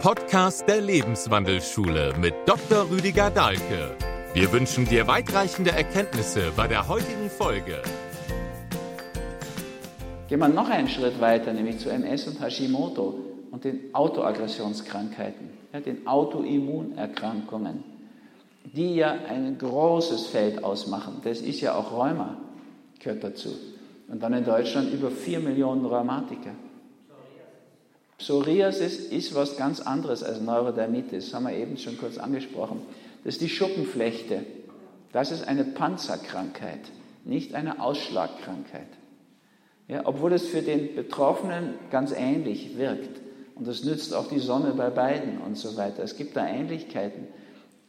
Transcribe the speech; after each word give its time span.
Podcast 0.00 0.66
der 0.66 0.80
Lebenswandelschule 0.80 2.14
mit 2.18 2.32
Dr. 2.46 2.88
Rüdiger 2.90 3.28
Dahlke. 3.30 3.94
Wir 4.32 4.50
wünschen 4.50 4.86
dir 4.86 5.06
weitreichende 5.06 5.72
Erkenntnisse 5.72 6.52
bei 6.56 6.66
der 6.66 6.88
heutigen 6.88 7.28
Folge. 7.28 7.82
Gehen 10.26 10.38
wir 10.38 10.48
noch 10.48 10.70
einen 10.70 10.88
Schritt 10.88 11.20
weiter, 11.20 11.52
nämlich 11.52 11.80
zu 11.80 11.90
MS 11.90 12.28
und 12.28 12.40
Hashimoto 12.40 13.18
und 13.50 13.64
den 13.64 13.94
Autoaggressionskrankheiten, 13.94 15.50
ja, 15.74 15.80
den 15.80 16.06
Autoimmunerkrankungen, 16.06 17.84
die 18.64 18.94
ja 18.94 19.14
ein 19.28 19.58
großes 19.58 20.28
Feld 20.28 20.64
ausmachen. 20.64 21.20
Das 21.24 21.42
ist 21.42 21.60
ja 21.60 21.74
auch 21.74 21.92
Rheuma, 21.92 22.38
gehört 22.98 23.22
dazu. 23.22 23.50
Und 24.08 24.22
dann 24.22 24.32
in 24.32 24.46
Deutschland 24.46 24.94
über 24.94 25.10
4 25.10 25.40
Millionen 25.40 25.84
Rheumatiker. 25.84 26.52
Psoriasis 28.20 28.98
ist 28.98 29.34
was 29.34 29.56
ganz 29.56 29.80
anderes 29.80 30.22
als 30.22 30.42
Neurodermitis, 30.42 31.24
das 31.24 31.34
haben 31.34 31.46
wir 31.46 31.54
eben 31.54 31.78
schon 31.78 31.96
kurz 31.96 32.18
angesprochen. 32.18 32.82
Das 33.24 33.34
ist 33.34 33.40
die 33.40 33.48
Schuppenflechte. 33.48 34.44
Das 35.10 35.32
ist 35.32 35.48
eine 35.48 35.64
Panzerkrankheit, 35.64 36.80
nicht 37.24 37.54
eine 37.54 37.80
Ausschlagkrankheit. 37.80 38.88
Ja, 39.88 40.02
obwohl 40.04 40.34
es 40.34 40.46
für 40.46 40.60
den 40.60 40.94
Betroffenen 40.94 41.74
ganz 41.90 42.12
ähnlich 42.12 42.76
wirkt. 42.76 43.20
Und 43.54 43.66
das 43.66 43.84
nützt 43.84 44.14
auch 44.14 44.28
die 44.28 44.38
Sonne 44.38 44.74
bei 44.76 44.90
beiden 44.90 45.38
und 45.38 45.56
so 45.56 45.78
weiter. 45.78 46.02
Es 46.02 46.18
gibt 46.18 46.36
da 46.36 46.46
Ähnlichkeiten. 46.46 47.26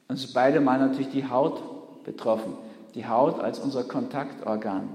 Und 0.08 0.16
es 0.16 0.24
ist 0.24 0.34
beide 0.34 0.62
mal 0.62 0.80
natürlich 0.80 1.12
die 1.12 1.30
Haut 1.30 2.04
betroffen. 2.06 2.54
Die 2.96 3.06
Haut 3.06 3.42
als 3.42 3.60
unser 3.60 3.84
Kontaktorgan. 3.84 4.90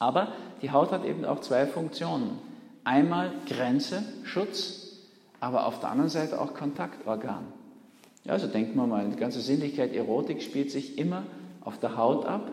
Aber 0.00 0.32
die 0.60 0.72
Haut 0.72 0.90
hat 0.90 1.04
eben 1.04 1.24
auch 1.24 1.40
zwei 1.40 1.66
Funktionen. 1.66 2.53
Einmal 2.84 3.32
Grenze, 3.46 4.02
Schutz, 4.24 4.98
aber 5.40 5.66
auf 5.66 5.80
der 5.80 5.90
anderen 5.90 6.10
Seite 6.10 6.40
auch 6.40 6.54
Kontaktorgan. 6.54 7.44
Ja, 8.24 8.32
also 8.32 8.46
denken 8.46 8.76
wir 8.76 8.86
mal, 8.86 9.08
die 9.08 9.16
ganze 9.16 9.40
Sinnlichkeit, 9.40 9.94
Erotik 9.94 10.42
spielt 10.42 10.70
sich 10.70 10.98
immer 10.98 11.24
auf 11.62 11.78
der 11.78 11.96
Haut 11.96 12.26
ab. 12.26 12.50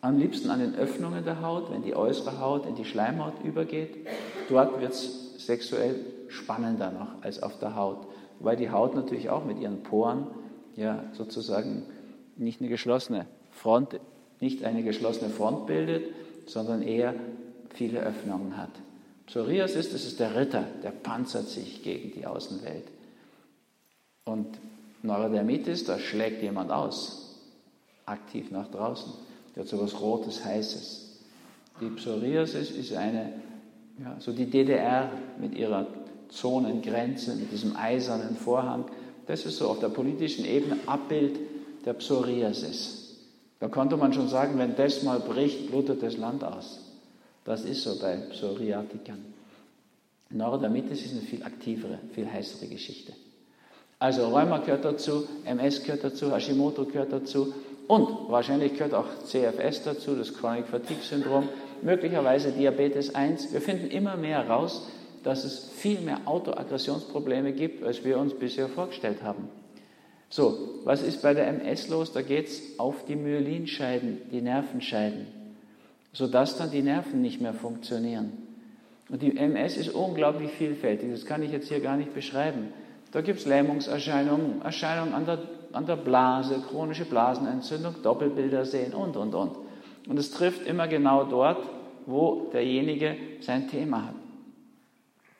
Am 0.00 0.18
liebsten 0.18 0.50
an 0.50 0.60
den 0.60 0.74
Öffnungen 0.74 1.24
der 1.24 1.40
Haut, 1.40 1.70
wenn 1.70 1.82
die 1.82 1.94
äußere 1.94 2.38
Haut 2.40 2.66
in 2.66 2.74
die 2.74 2.84
Schleimhaut 2.84 3.42
übergeht. 3.42 4.06
Dort 4.48 4.80
wird 4.80 4.92
es 4.92 5.34
sexuell 5.46 5.96
spannender 6.28 6.90
noch 6.90 7.22
als 7.22 7.42
auf 7.42 7.58
der 7.58 7.76
Haut. 7.76 8.06
Wobei 8.38 8.56
die 8.56 8.70
Haut 8.70 8.94
natürlich 8.94 9.30
auch 9.30 9.44
mit 9.44 9.58
ihren 9.58 9.82
Poren 9.82 10.26
ja 10.76 11.04
sozusagen 11.12 11.84
nicht 12.36 12.60
eine 12.60 12.68
geschlossene 12.68 13.26
Front, 13.50 14.00
nicht 14.40 14.64
eine 14.64 14.82
geschlossene 14.82 15.30
Front 15.30 15.66
bildet, 15.66 16.12
sondern 16.46 16.82
eher 16.82 17.14
viele 17.70 18.00
Öffnungen 18.00 18.56
hat. 18.56 18.70
Psoriasis, 19.26 19.90
das 19.90 20.04
ist 20.04 20.20
der 20.20 20.36
Ritter, 20.36 20.64
der 20.82 20.90
panzert 20.90 21.48
sich 21.48 21.82
gegen 21.82 22.12
die 22.12 22.26
Außenwelt. 22.26 22.84
Und 24.24 24.58
Neurodermitis, 25.02 25.84
da 25.84 25.98
schlägt 25.98 26.42
jemand 26.42 26.70
aus, 26.70 27.36
aktiv 28.06 28.50
nach 28.50 28.70
draußen. 28.70 29.12
Der 29.54 29.62
hat 29.62 29.68
so 29.68 29.80
was 29.80 30.00
Rotes, 30.00 30.44
Heißes. 30.44 31.18
Die 31.80 31.90
Psoriasis 31.90 32.70
ist 32.70 32.94
eine, 32.94 33.32
ja, 33.98 34.16
so 34.18 34.32
die 34.32 34.46
DDR 34.46 35.10
mit 35.38 35.54
ihrer 35.54 35.86
Zonengrenze, 36.28 37.34
mit 37.34 37.52
diesem 37.52 37.76
eisernen 37.76 38.36
Vorhang. 38.36 38.84
Das 39.26 39.46
ist 39.46 39.56
so 39.56 39.68
auf 39.68 39.80
der 39.80 39.88
politischen 39.88 40.44
Ebene 40.44 40.78
Abbild 40.86 41.38
der 41.84 41.94
Psoriasis. 41.94 43.16
Da 43.60 43.68
konnte 43.68 43.96
man 43.96 44.12
schon 44.12 44.28
sagen, 44.28 44.58
wenn 44.58 44.76
das 44.76 45.02
mal 45.02 45.20
bricht, 45.20 45.70
blutet 45.70 46.02
das 46.02 46.16
Land 46.16 46.44
aus. 46.44 46.80
Das 47.44 47.64
ist 47.64 47.82
so 47.82 47.98
bei 48.00 48.16
Psoriatikern. 48.30 49.22
Neurodermitis 50.30 51.04
ist 51.04 51.12
eine 51.12 51.20
viel 51.20 51.42
aktivere, 51.42 51.98
viel 52.14 52.30
heißere 52.30 52.66
Geschichte. 52.68 53.12
Also 53.98 54.26
Rheuma 54.28 54.58
gehört 54.58 54.84
dazu, 54.84 55.28
MS 55.44 55.82
gehört 55.82 56.04
dazu, 56.04 56.32
Hashimoto 56.32 56.86
gehört 56.86 57.12
dazu 57.12 57.54
und 57.86 58.08
wahrscheinlich 58.28 58.72
gehört 58.72 58.94
auch 58.94 59.06
CFS 59.24 59.84
dazu, 59.84 60.16
das 60.16 60.34
Chronic 60.34 60.66
Fatigue 60.66 61.02
Syndrom, 61.02 61.48
möglicherweise 61.82 62.50
Diabetes 62.50 63.14
1. 63.14 63.52
Wir 63.52 63.60
finden 63.60 63.88
immer 63.88 64.16
mehr 64.16 64.42
heraus, 64.42 64.88
dass 65.22 65.44
es 65.44 65.70
viel 65.76 66.00
mehr 66.00 66.22
Autoaggressionsprobleme 66.24 67.52
gibt, 67.52 67.84
als 67.84 68.04
wir 68.04 68.18
uns 68.18 68.34
bisher 68.34 68.68
vorgestellt 68.68 69.22
haben. 69.22 69.48
So, 70.28 70.80
was 70.84 71.02
ist 71.02 71.22
bei 71.22 71.34
der 71.34 71.46
MS 71.46 71.88
los? 71.88 72.12
Da 72.12 72.22
geht 72.22 72.48
es 72.48 72.78
auf 72.78 73.04
die 73.04 73.16
Myelinscheiden, 73.16 74.22
die 74.32 74.40
Nervenscheiden 74.40 75.43
sodass 76.14 76.56
dann 76.56 76.70
die 76.70 76.80
Nerven 76.80 77.20
nicht 77.20 77.42
mehr 77.42 77.52
funktionieren. 77.52 78.32
Und 79.10 79.20
die 79.20 79.36
MS 79.36 79.76
ist 79.76 79.90
unglaublich 79.90 80.50
vielfältig, 80.52 81.10
das 81.10 81.26
kann 81.26 81.42
ich 81.42 81.52
jetzt 81.52 81.68
hier 81.68 81.80
gar 81.80 81.96
nicht 81.96 82.14
beschreiben. 82.14 82.72
Da 83.12 83.20
gibt 83.20 83.40
es 83.40 83.46
Lähmungserscheinungen, 83.46 84.62
Erscheinungen 84.62 85.12
an 85.12 85.26
der, 85.26 85.38
an 85.72 85.86
der 85.86 85.96
Blase, 85.96 86.62
chronische 86.68 87.04
Blasenentzündung, 87.04 87.96
Doppelbilder 88.02 88.64
sehen 88.64 88.94
und, 88.94 89.16
und, 89.16 89.34
und. 89.34 89.56
Und 90.08 90.18
es 90.18 90.30
trifft 90.30 90.66
immer 90.66 90.88
genau 90.88 91.24
dort, 91.24 91.62
wo 92.06 92.48
derjenige 92.52 93.16
sein 93.40 93.68
Thema 93.68 94.06
hat. 94.06 94.14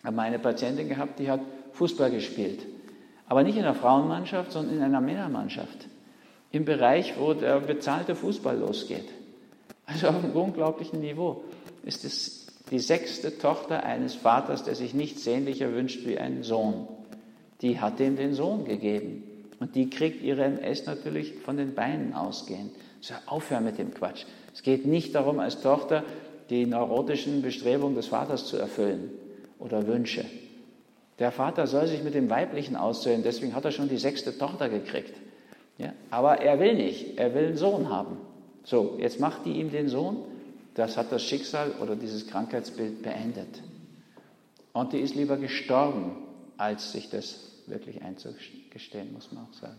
Ich 0.00 0.04
habe 0.04 0.20
eine 0.20 0.38
Patientin 0.38 0.88
gehabt, 0.88 1.18
die 1.18 1.30
hat 1.30 1.40
Fußball 1.72 2.10
gespielt. 2.10 2.60
Aber 3.26 3.42
nicht 3.42 3.56
in 3.56 3.64
einer 3.64 3.74
Frauenmannschaft, 3.74 4.52
sondern 4.52 4.76
in 4.76 4.82
einer 4.82 5.00
Männermannschaft. 5.00 5.86
Im 6.50 6.64
Bereich, 6.64 7.14
wo 7.18 7.32
der 7.34 7.60
bezahlte 7.60 8.14
Fußball 8.14 8.58
losgeht. 8.58 9.08
Also 9.86 10.08
auf 10.08 10.22
einem 10.22 10.32
unglaublichen 10.32 11.00
Niveau 11.00 11.44
ist 11.84 12.04
es 12.04 12.46
die 12.70 12.78
sechste 12.78 13.38
Tochter 13.38 13.84
eines 13.84 14.14
Vaters, 14.14 14.64
der 14.64 14.74
sich 14.74 14.94
nichts 14.94 15.24
sehnlicher 15.24 15.72
wünscht 15.72 16.06
wie 16.06 16.18
einen 16.18 16.42
Sohn. 16.42 16.88
Die 17.60 17.80
hat 17.80 18.00
ihm 18.00 18.16
den 18.16 18.34
Sohn 18.34 18.64
gegeben. 18.64 19.22
Und 19.60 19.74
die 19.76 19.88
kriegt 19.88 20.22
ihre 20.22 20.44
MS 20.44 20.86
natürlich 20.86 21.34
von 21.34 21.56
den 21.56 21.74
Beinen 21.74 22.14
ausgehend. 22.14 22.72
So, 23.00 23.14
aufhören 23.26 23.64
mit 23.64 23.78
dem 23.78 23.92
Quatsch. 23.92 24.24
Es 24.52 24.62
geht 24.62 24.86
nicht 24.86 25.14
darum, 25.14 25.38
als 25.38 25.60
Tochter 25.60 26.04
die 26.50 26.66
neurotischen 26.66 27.42
Bestrebungen 27.42 27.94
des 27.94 28.08
Vaters 28.08 28.46
zu 28.46 28.56
erfüllen 28.56 29.10
oder 29.58 29.86
Wünsche. 29.86 30.24
Der 31.18 31.30
Vater 31.30 31.66
soll 31.66 31.86
sich 31.86 32.02
mit 32.02 32.14
dem 32.14 32.28
Weiblichen 32.28 32.76
aussöhnen, 32.76 33.22
deswegen 33.22 33.54
hat 33.54 33.64
er 33.64 33.70
schon 33.70 33.88
die 33.88 33.98
sechste 33.98 34.36
Tochter 34.36 34.68
gekriegt. 34.68 35.14
Ja? 35.78 35.92
Aber 36.10 36.40
er 36.40 36.58
will 36.58 36.74
nicht, 36.74 37.18
er 37.18 37.34
will 37.34 37.46
einen 37.46 37.56
Sohn 37.56 37.88
haben. 37.88 38.16
So, 38.64 38.96
jetzt 38.98 39.20
macht 39.20 39.44
die 39.44 39.52
ihm 39.52 39.70
den 39.70 39.88
Sohn. 39.88 40.16
Das 40.74 40.96
hat 40.96 41.12
das 41.12 41.22
Schicksal 41.22 41.72
oder 41.80 41.94
dieses 41.94 42.26
Krankheitsbild 42.26 43.02
beendet. 43.02 43.62
Und 44.72 44.92
die 44.92 44.98
ist 44.98 45.14
lieber 45.14 45.36
gestorben, 45.36 46.16
als 46.56 46.92
sich 46.92 47.10
das 47.10 47.52
wirklich 47.66 48.02
einzugestehen, 48.02 49.12
muss 49.12 49.30
man 49.30 49.44
auch 49.44 49.54
sagen. 49.54 49.78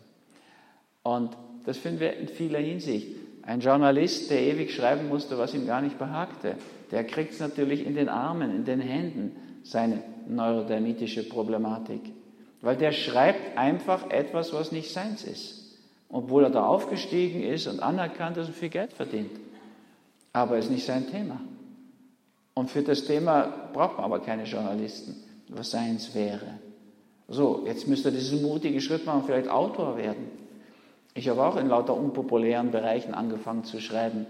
Und 1.04 1.36
das 1.66 1.78
finden 1.78 2.00
wir 2.00 2.16
in 2.16 2.28
vieler 2.28 2.60
Hinsicht. 2.60 3.08
Ein 3.42 3.60
Journalist, 3.60 4.32
der 4.32 4.42
ewig 4.42 4.74
schreiben 4.74 5.08
musste, 5.10 5.38
was 5.38 5.54
ihm 5.54 5.68
gar 5.68 5.82
nicht 5.82 6.00
behagte, 6.00 6.56
der 6.92 7.04
kriegt 7.04 7.34
es 7.34 7.40
natürlich 7.40 7.86
in 7.86 7.96
den 7.96 8.10
Armen, 8.10 8.56
in 8.56 8.66
den 8.66 8.80
Händen, 8.80 9.36
seine 9.64 10.02
neurodermitische 10.28 11.28
Problematik. 11.28 12.02
Weil 12.62 12.78
der 12.78 12.92
schreibt 12.92 13.58
einfach 13.58 14.10
etwas, 14.10 14.54
was 14.54 14.72
nicht 14.72 14.92
seins 14.92 15.24
ist 15.24 15.65
obwohl 16.10 16.44
er 16.44 16.50
da 16.50 16.66
aufgestiegen 16.66 17.44
ist 17.44 17.68
und 17.68 17.80
anerkannt 17.80 18.38
ist 18.38 18.48
und 18.48 18.56
viel 18.56 18.70
Geld 18.70 18.94
verdient. 18.94 19.32
Aber 20.34 20.58
ist 20.58 20.70
nicht 20.70 20.86
sein 20.86 21.10
Thema. 21.10 21.40
Und 22.54 22.70
für 22.70 22.82
das 22.82 23.06
Thema 23.06 23.70
braucht 23.74 23.98
man 23.98 24.06
aber 24.06 24.20
keine 24.20 24.44
Journalisten, 24.44 25.16
was 25.50 25.72
seins 25.72 26.16
wäre. 26.16 26.60
So, 27.28 27.64
jetzt 27.66 27.88
müsste 27.88 28.10
er 28.10 28.16
diesen 28.16 28.42
mutigen 28.42 28.80
Schritt 28.82 29.06
machen, 29.06 29.24
vielleicht 29.26 29.50
Autor 29.50 29.98
werden. 29.98 30.28
Ich 31.14 31.30
habe 31.30 31.44
auch 31.44 31.56
in 31.56 31.68
lauter 31.68 31.96
unpopulären 31.96 32.72
Bereichen 32.72 33.14
angefangen 33.14 33.64
zu 33.64 33.80
schreiben. 33.80 34.26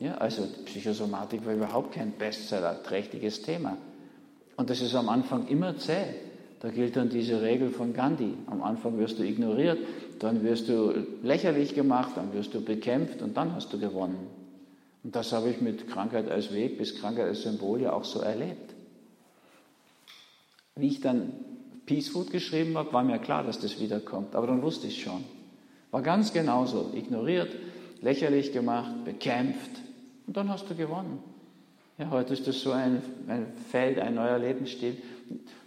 Ja, 0.00 0.14
also 0.14 0.44
Psychosomatik 0.64 1.44
war 1.44 1.54
überhaupt 1.54 1.92
kein 1.92 2.12
Bestseller-trächtiges 2.12 3.42
Thema. 3.42 3.76
Und 4.56 4.70
das 4.70 4.80
ist 4.80 4.94
am 4.94 5.08
Anfang 5.08 5.48
immer 5.48 5.76
zäh. 5.76 6.04
Da 6.60 6.70
gilt 6.70 6.96
dann 6.96 7.08
diese 7.08 7.40
Regel 7.40 7.70
von 7.70 7.92
Gandhi. 7.92 8.34
Am 8.46 8.62
Anfang 8.62 8.98
wirst 8.98 9.18
du 9.18 9.22
ignoriert, 9.22 9.78
dann 10.18 10.42
wirst 10.42 10.68
du 10.68 10.92
lächerlich 11.22 11.74
gemacht, 11.74 12.12
dann 12.16 12.32
wirst 12.32 12.54
du 12.54 12.60
bekämpft 12.60 13.22
und 13.22 13.36
dann 13.36 13.54
hast 13.54 13.72
du 13.72 13.78
gewonnen. 13.78 14.26
Und 15.04 15.14
das 15.14 15.32
habe 15.32 15.50
ich 15.50 15.60
mit 15.60 15.88
Krankheit 15.88 16.28
als 16.28 16.52
Weg 16.52 16.78
bis 16.78 17.00
Krankheit 17.00 17.26
als 17.26 17.42
Symbol 17.42 17.80
ja 17.80 17.92
auch 17.92 18.04
so 18.04 18.20
erlebt. 18.20 18.74
Wie 20.74 20.88
ich 20.88 21.00
dann 21.00 21.32
Peace 21.86 22.08
Food 22.08 22.30
geschrieben 22.30 22.76
habe, 22.76 22.92
war 22.92 23.04
mir 23.04 23.18
klar, 23.18 23.44
dass 23.44 23.60
das 23.60 23.80
wiederkommt, 23.80 24.34
aber 24.34 24.48
dann 24.48 24.62
wusste 24.62 24.88
ich 24.88 25.02
schon. 25.02 25.24
War 25.90 26.02
ganz 26.02 26.32
genauso. 26.32 26.90
Ignoriert, 26.94 27.50
lächerlich 28.02 28.52
gemacht, 28.52 29.04
bekämpft 29.04 29.70
und 30.26 30.36
dann 30.36 30.48
hast 30.48 30.68
du 30.68 30.74
gewonnen. 30.74 31.20
Ja, 31.96 32.10
heute 32.10 32.34
ist 32.34 32.46
das 32.46 32.60
so 32.60 32.70
ein, 32.70 33.02
ein 33.26 33.46
Feld, 33.70 33.98
ein 33.98 34.14
neuer 34.14 34.38
Lebensstil. 34.38 34.98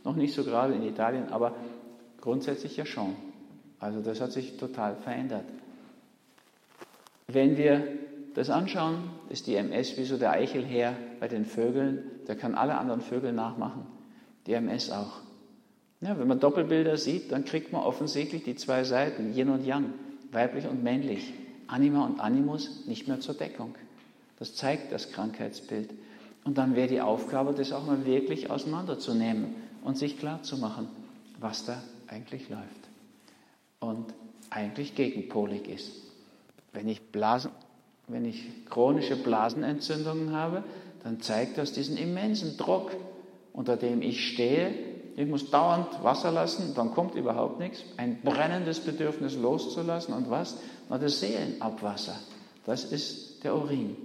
Noch 0.04 0.16
nicht 0.16 0.34
so 0.34 0.44
gerade 0.44 0.74
in 0.74 0.84
Italien, 0.84 1.30
aber 1.30 1.56
grundsätzlich 2.20 2.78
ja 2.78 2.86
schon. 2.86 3.16
Also 3.80 4.02
das 4.02 4.22
hat 4.22 4.32
sich 4.32 4.58
total 4.58 4.96
verändert. 4.96 5.46
Wenn 7.28 7.58
wir 7.58 7.88
das 8.34 8.50
anschauen, 8.50 9.10
ist 9.30 9.48
die 9.48 9.56
MS 9.56 9.98
wie 9.98 10.04
so 10.04 10.18
der 10.18 10.32
Eichelherr 10.32 10.96
bei 11.20 11.28
den 11.28 11.46
Vögeln. 11.46 12.04
Der 12.28 12.36
kann 12.36 12.56
alle 12.56 12.78
anderen 12.78 13.02
Vögel 13.02 13.34
nachmachen. 13.34 13.86
Die 14.48 14.54
MS 14.54 14.92
auch. 14.92 15.22
Ja, 16.02 16.18
wenn 16.18 16.28
man 16.28 16.40
Doppelbilder 16.40 16.98
sieht, 16.98 17.32
dann 17.32 17.46
kriegt 17.46 17.72
man 17.72 17.84
offensichtlich 17.84 18.44
die 18.44 18.56
zwei 18.56 18.84
Seiten, 18.84 19.36
Yin 19.36 19.50
und 19.50 19.66
Yang, 19.66 19.94
weiblich 20.32 20.68
und 20.68 20.82
männlich, 20.82 21.34
Anima 21.68 22.06
und 22.06 22.20
Animus 22.20 22.86
nicht 22.88 23.08
mehr 23.08 23.20
zur 23.20 23.36
Deckung. 23.36 23.76
Das 24.40 24.56
zeigt 24.56 24.92
das 24.92 25.12
Krankheitsbild. 25.12 25.92
Und 26.44 26.58
dann 26.58 26.76
wäre 26.76 26.88
die 26.88 27.02
Aufgabe, 27.02 27.54
das 27.54 27.72
auch 27.72 27.86
mal 27.86 28.06
wirklich 28.06 28.50
auseinanderzunehmen 28.50 29.56
und 29.84 29.98
sich 29.98 30.18
klarzumachen, 30.18 30.88
was 31.40 31.66
da 31.66 31.82
eigentlich 32.08 32.50
läuft. 32.50 32.62
Und 33.80 34.14
eigentlich 34.50 34.96
gegenpolig 34.96 35.68
ist. 35.68 35.92
Wenn 36.74 36.88
ich, 36.88 37.02
Blasen, 37.12 37.52
wenn 38.08 38.26
ich 38.26 38.66
chronische 38.70 39.16
Blasenentzündungen 39.16 40.34
habe, 40.34 40.64
dann 41.04 41.22
zeigt 41.22 41.58
das 41.58 41.74
diesen 41.74 41.98
immensen 41.98 42.58
Druck, 42.58 42.92
unter 43.54 43.78
dem 43.78 44.02
ich 44.02 44.30
stehe. 44.30 44.74
Ich 45.16 45.28
muss 45.28 45.50
dauernd 45.50 46.04
Wasser 46.04 46.32
lassen, 46.32 46.74
dann 46.76 46.92
kommt 46.92 47.16
überhaupt 47.16 47.60
nichts. 47.60 47.84
Ein 47.98 48.22
brennendes 48.22 48.80
Bedürfnis 48.80 49.36
loszulassen 49.36 50.14
und 50.14 50.30
was? 50.30 50.58
Na, 50.90 50.98
das 50.98 51.20
Seelenabwasser. 51.20 52.16
Das 52.66 52.84
ist 52.84 53.44
der 53.44 53.56
Urin. 53.56 53.96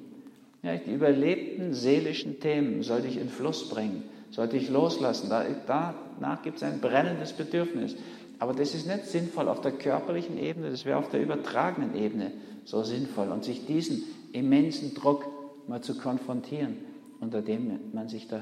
Ja, 0.66 0.74
die 0.78 0.94
überlebten 0.94 1.74
seelischen 1.74 2.40
Themen 2.40 2.82
sollte 2.82 3.06
ich 3.06 3.18
in 3.18 3.28
Fluss 3.28 3.68
bringen, 3.68 4.02
sollte 4.32 4.56
ich 4.56 4.68
loslassen. 4.68 5.30
danach 5.30 6.42
gibt 6.42 6.56
es 6.56 6.64
ein 6.64 6.80
brennendes 6.80 7.34
Bedürfnis. 7.34 7.94
Aber 8.40 8.52
das 8.52 8.74
ist 8.74 8.84
nicht 8.84 9.06
sinnvoll 9.06 9.48
auf 9.48 9.60
der 9.60 9.70
körperlichen 9.70 10.36
Ebene, 10.36 10.70
das 10.70 10.84
wäre 10.84 10.98
auf 10.98 11.08
der 11.08 11.22
übertragenen 11.22 11.94
Ebene 11.94 12.32
so 12.64 12.82
sinnvoll. 12.82 13.30
Und 13.30 13.44
sich 13.44 13.64
diesen 13.64 14.02
immensen 14.32 14.92
Druck 14.92 15.24
mal 15.68 15.82
zu 15.82 15.96
konfrontieren, 15.96 16.78
unter 17.20 17.42
dem 17.42 17.78
man 17.92 18.08
sich 18.08 18.26
da, 18.26 18.40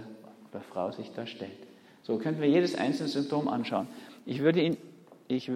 oder 0.50 0.62
Frau 0.62 0.93
sich 0.93 1.12
da 1.15 1.26
stellt. 1.26 1.50
So 2.05 2.17
könnten 2.17 2.41
wir 2.41 2.49
jedes 2.49 2.75
einzelne 2.75 3.11
Symptom 3.11 3.49
anschauen. 3.49 3.87
Ich 4.25 4.41
würde 4.41 4.62
Ihnen, 4.62 4.79
ich, 5.29 5.50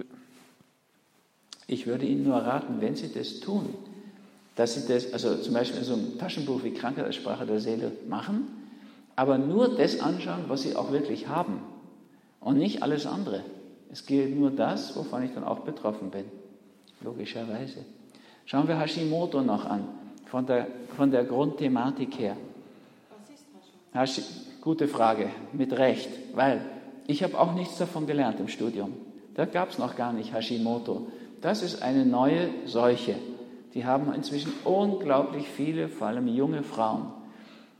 ich 1.65 1.87
würde 1.87 2.05
Ihnen 2.05 2.25
nur 2.25 2.37
raten, 2.37 2.79
wenn 2.79 2.95
Sie 2.95 3.11
das 3.11 3.39
tun, 3.39 3.73
dass 4.59 4.73
Sie 4.73 4.93
das, 4.93 5.13
also 5.13 5.37
zum 5.37 5.53
Beispiel 5.53 5.79
in 5.79 5.85
so 5.85 5.93
einem 5.93 6.17
Taschenbuch 6.17 6.65
wie 6.65 6.71
Krankheit 6.71 7.05
als 7.05 7.15
Sprache 7.15 7.45
der 7.45 7.61
Seele 7.61 7.93
machen, 8.09 8.45
aber 9.15 9.37
nur 9.37 9.77
das 9.77 10.01
anschauen, 10.01 10.43
was 10.49 10.63
Sie 10.63 10.75
auch 10.75 10.91
wirklich 10.91 11.29
haben 11.29 11.61
und 12.41 12.57
nicht 12.57 12.83
alles 12.83 13.05
andere. 13.05 13.45
Es 13.89 14.05
gilt 14.05 14.37
nur 14.37 14.51
das, 14.51 14.97
wovon 14.97 15.23
ich 15.23 15.33
dann 15.33 15.45
auch 15.45 15.59
betroffen 15.59 16.09
bin, 16.11 16.25
logischerweise. 16.99 17.85
Schauen 18.43 18.67
wir 18.67 18.77
Hashimoto 18.77 19.41
noch 19.41 19.63
an, 19.63 19.87
von 20.25 20.45
der, 20.45 20.67
von 20.97 21.09
der 21.09 21.23
Grundthematik 21.23 22.19
her. 22.19 22.35
Was 23.93 24.17
ist 24.17 24.25
Hashimoto? 24.25 24.61
Gute 24.61 24.89
Frage, 24.89 25.29
mit 25.53 25.71
Recht, 25.71 26.09
weil 26.35 26.59
ich 27.07 27.23
habe 27.23 27.39
auch 27.39 27.53
nichts 27.53 27.77
davon 27.77 28.07
gelernt 28.07 28.41
im 28.41 28.49
Studium. 28.49 28.91
Da 29.35 29.45
gab 29.45 29.69
es 29.69 29.77
noch 29.77 29.95
gar 29.95 30.11
nicht 30.11 30.33
Hashimoto. 30.33 31.07
Das 31.39 31.63
ist 31.63 31.81
eine 31.81 32.05
neue 32.05 32.49
Seuche. 32.65 33.15
Die 33.73 33.85
haben 33.85 34.13
inzwischen 34.13 34.51
unglaublich 34.63 35.47
viele, 35.47 35.89
vor 35.89 36.07
allem 36.07 36.27
junge 36.27 36.63
Frauen, 36.63 37.11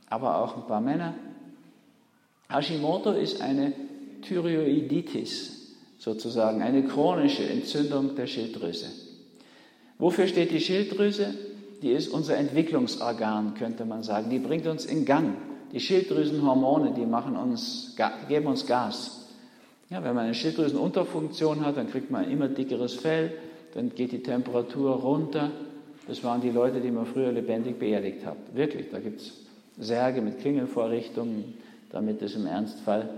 aber 0.09 0.38
auch 0.38 0.57
ein 0.57 0.68
paar 0.68 0.81
Männer. 0.81 1.15
Hashimoto 2.50 3.12
ist 3.12 3.41
eine 3.41 3.74
Thyroiditis, 4.21 5.75
sozusagen, 5.97 6.62
eine 6.62 6.83
chronische 6.83 7.44
Entzündung 7.44 8.15
der 8.15 8.27
Schilddrüse. 8.27 8.88
Wofür 9.97 10.27
steht 10.27 10.51
die 10.51 10.62
Schilddrüse? 10.62 11.33
Die 11.81 11.91
ist 11.91 12.09
unser 12.09 12.38
Entwicklungsorgan, 12.38 13.53
könnte 13.53 13.86
man 13.86 14.03
sagen. 14.03 14.30
Die 14.30 14.39
bringt 14.39 14.68
uns 14.68 14.86
in 14.86 15.06
Gang. 15.06 15.36
Die 15.71 15.80
Schilddrüsenhormone, 15.80 16.94
die 16.94 17.06
machen 17.06 17.36
uns, 17.36 17.95
geben 18.27 18.47
uns 18.47 18.65
Gas. 18.65 19.27
Ja, 19.89 20.03
wenn 20.03 20.15
man 20.15 20.25
eine 20.25 20.33
Schilddrüsenunterfunktion 20.33 21.65
hat, 21.65 21.77
dann 21.77 21.89
kriegt 21.89 22.12
man 22.12 22.30
immer 22.30 22.47
dickeres 22.47 22.95
Fell, 22.95 23.33
dann 23.74 23.94
geht 23.94 24.12
die 24.12 24.24
Temperatur 24.24 24.95
runter. 24.95 25.51
Das 26.09 26.23
waren 26.23 26.41
die 26.41 26.50
Leute, 26.50 26.81
die 26.81 26.89
man 26.89 27.06
früher 27.06 27.31
lebendig 27.31 27.77
beerdigt 27.77 28.25
hat. 28.25 28.38
Wirklich, 28.56 28.89
da 28.89 28.97
gibt 29.00 29.21
es 29.21 29.31
Särge 29.77 30.21
mit 30.21 30.39
Klingelvorrichtungen, 30.39 31.53
damit 31.91 32.23
es 32.23 32.35
im 32.35 32.47
Ernstfall 32.47 33.09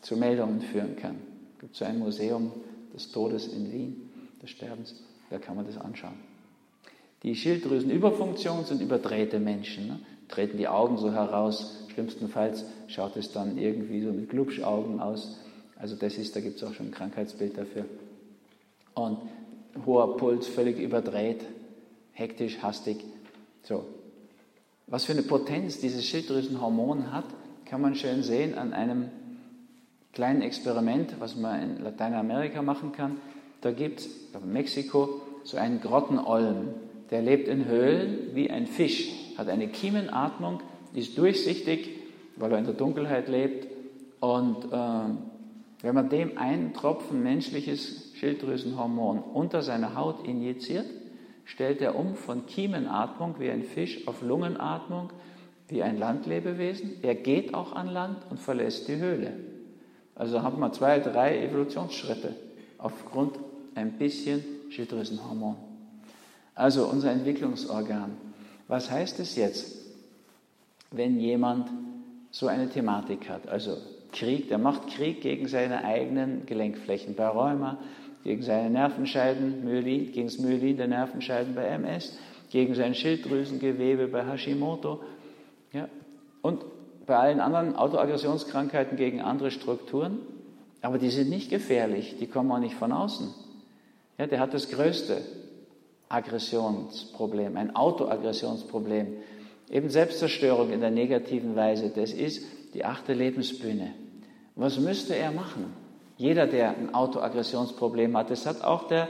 zu 0.00 0.16
Meldungen 0.16 0.60
führen 0.60 0.96
kann. 0.96 1.18
Es 1.54 1.60
gibt 1.60 1.76
so 1.76 1.84
ein 1.84 2.00
Museum 2.00 2.50
des 2.92 3.12
Todes 3.12 3.46
in 3.46 3.72
Wien, 3.72 4.10
des 4.42 4.50
Sterbens, 4.50 5.04
da 5.30 5.38
kann 5.38 5.54
man 5.54 5.66
das 5.66 5.78
anschauen. 5.78 6.16
Die 7.22 7.36
Schilddrüsenüberfunktion 7.36 8.64
sind 8.64 8.82
überdrehte 8.82 9.38
Menschen. 9.38 9.86
Ne? 9.86 10.00
Treten 10.26 10.58
die 10.58 10.66
Augen 10.66 10.98
so 10.98 11.12
heraus, 11.12 11.86
schlimmstenfalls 11.94 12.64
schaut 12.88 13.16
es 13.16 13.30
dann 13.30 13.56
irgendwie 13.56 14.02
so 14.02 14.10
mit 14.12 14.30
Glubschaugen 14.30 14.98
aus. 14.98 15.38
Also 15.76 15.94
das 15.94 16.18
ist, 16.18 16.34
da 16.34 16.40
gibt 16.40 16.56
es 16.56 16.64
auch 16.64 16.74
schon 16.74 16.86
ein 16.86 16.92
Krankheitsbild 16.92 17.56
dafür. 17.56 17.84
Und 18.94 19.18
hoher 19.84 20.16
Puls, 20.16 20.48
völlig 20.48 20.80
überdreht, 20.80 21.42
hektisch, 22.16 22.58
hastig. 22.62 23.04
So. 23.62 23.84
Was 24.86 25.04
für 25.04 25.12
eine 25.12 25.22
Potenz 25.22 25.80
dieses 25.80 26.04
Schilddrüsenhormon 26.06 27.12
hat, 27.12 27.24
kann 27.64 27.80
man 27.80 27.94
schön 27.94 28.22
sehen 28.22 28.56
an 28.56 28.72
einem 28.72 29.10
kleinen 30.12 30.42
Experiment, 30.42 31.16
was 31.18 31.36
man 31.36 31.62
in 31.62 31.82
Lateinamerika 31.82 32.62
machen 32.62 32.92
kann. 32.92 33.18
Da 33.60 33.70
gibt 33.70 34.00
es 34.00 34.06
in 34.32 34.52
Mexiko 34.52 35.20
so 35.44 35.56
einen 35.56 35.80
Grottenolm, 35.80 36.68
der 37.10 37.22
lebt 37.22 37.48
in 37.48 37.66
Höhlen 37.66 38.30
wie 38.34 38.50
ein 38.50 38.66
Fisch, 38.66 39.10
hat 39.36 39.48
eine 39.48 39.68
Kiemenatmung, 39.68 40.60
ist 40.94 41.18
durchsichtig, 41.18 41.90
weil 42.36 42.52
er 42.52 42.58
in 42.58 42.64
der 42.64 42.74
Dunkelheit 42.74 43.28
lebt. 43.28 43.66
Und 44.20 44.64
äh, 44.72 45.14
wenn 45.82 45.94
man 45.94 46.08
dem 46.08 46.38
einen 46.38 46.72
Tropfen 46.72 47.22
menschliches 47.22 48.12
Schilddrüsenhormon 48.14 49.18
unter 49.18 49.62
seine 49.62 49.94
Haut 49.94 50.26
injiziert, 50.26 50.86
stellt 51.46 51.80
er 51.80 51.96
um 51.96 52.16
von 52.16 52.44
Kiemenatmung 52.44 53.36
wie 53.38 53.50
ein 53.50 53.62
Fisch 53.62 54.06
auf 54.06 54.20
Lungenatmung 54.20 55.10
wie 55.68 55.82
ein 55.82 55.98
Landlebewesen. 55.98 57.02
Er 57.02 57.14
geht 57.14 57.54
auch 57.54 57.74
an 57.74 57.88
Land 57.88 58.18
und 58.28 58.38
verlässt 58.38 58.88
die 58.88 58.96
Höhle. 58.96 59.32
Also 60.14 60.42
haben 60.42 60.60
wir 60.60 60.72
zwei, 60.72 60.98
drei 60.98 61.42
Evolutionsschritte 61.42 62.34
aufgrund 62.78 63.38
ein 63.74 63.92
bisschen 63.92 64.44
Schilddrüsenhormon. 64.70 65.56
Also 66.54 66.86
unser 66.86 67.12
Entwicklungsorgan. 67.12 68.16
Was 68.68 68.90
heißt 68.90 69.20
es 69.20 69.36
jetzt, 69.36 69.76
wenn 70.90 71.20
jemand 71.20 71.70
so 72.30 72.48
eine 72.48 72.68
Thematik 72.68 73.28
hat? 73.28 73.48
Also 73.48 73.76
Krieg, 74.12 74.48
der 74.48 74.58
macht 74.58 74.88
Krieg 74.88 75.20
gegen 75.20 75.46
seine 75.46 75.84
eigenen 75.84 76.46
Gelenkflächen 76.46 77.14
bei 77.14 77.28
Rheuma, 77.28 77.78
gegen 78.26 78.42
seine 78.42 78.70
Nervenscheiden, 78.70 79.64
Myelin, 79.64 80.10
gegen 80.10 80.26
das 80.26 80.38
Myelin 80.38 80.76
der 80.76 80.88
Nervenscheiden 80.88 81.54
bei 81.54 81.62
MS, 81.62 82.18
gegen 82.50 82.74
sein 82.74 82.92
Schilddrüsengewebe 82.92 84.08
bei 84.08 84.26
Hashimoto 84.26 85.00
ja, 85.72 85.88
und 86.42 86.64
bei 87.06 87.16
allen 87.16 87.38
anderen 87.38 87.76
Autoaggressionskrankheiten 87.76 88.96
gegen 88.96 89.20
andere 89.20 89.52
Strukturen. 89.52 90.18
Aber 90.82 90.98
die 90.98 91.10
sind 91.10 91.30
nicht 91.30 91.50
gefährlich, 91.50 92.16
die 92.18 92.26
kommen 92.26 92.50
auch 92.50 92.58
nicht 92.58 92.74
von 92.74 92.90
außen. 92.90 93.32
Ja, 94.18 94.26
der 94.26 94.40
hat 94.40 94.54
das 94.54 94.70
größte 94.70 95.20
Aggressionsproblem, 96.08 97.56
ein 97.56 97.76
Autoaggressionsproblem. 97.76 99.06
Eben 99.70 99.88
Selbstzerstörung 99.88 100.72
in 100.72 100.80
der 100.80 100.90
negativen 100.90 101.54
Weise, 101.54 101.92
das 101.94 102.10
ist 102.10 102.44
die 102.74 102.84
achte 102.84 103.12
Lebensbühne. 103.12 103.92
Was 104.56 104.80
müsste 104.80 105.14
er 105.14 105.30
machen? 105.30 105.85
Jeder, 106.16 106.46
der 106.46 106.70
ein 106.70 106.94
Autoaggressionsproblem 106.94 108.16
hat, 108.16 108.30
das 108.30 108.46
hat 108.46 108.62
auch 108.62 108.88
der 108.88 109.08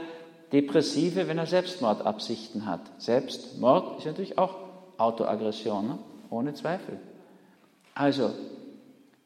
Depressive, 0.51 1.27
wenn 1.27 1.37
er 1.37 1.45
Selbstmordabsichten 1.45 2.65
hat. 2.65 2.81
Selbstmord 2.97 3.99
ist 3.99 4.05
natürlich 4.05 4.37
auch 4.37 4.55
Autoaggression, 4.97 5.87
ne? 5.87 5.99
ohne 6.29 6.53
Zweifel. 6.53 6.99
Also, 7.93 8.31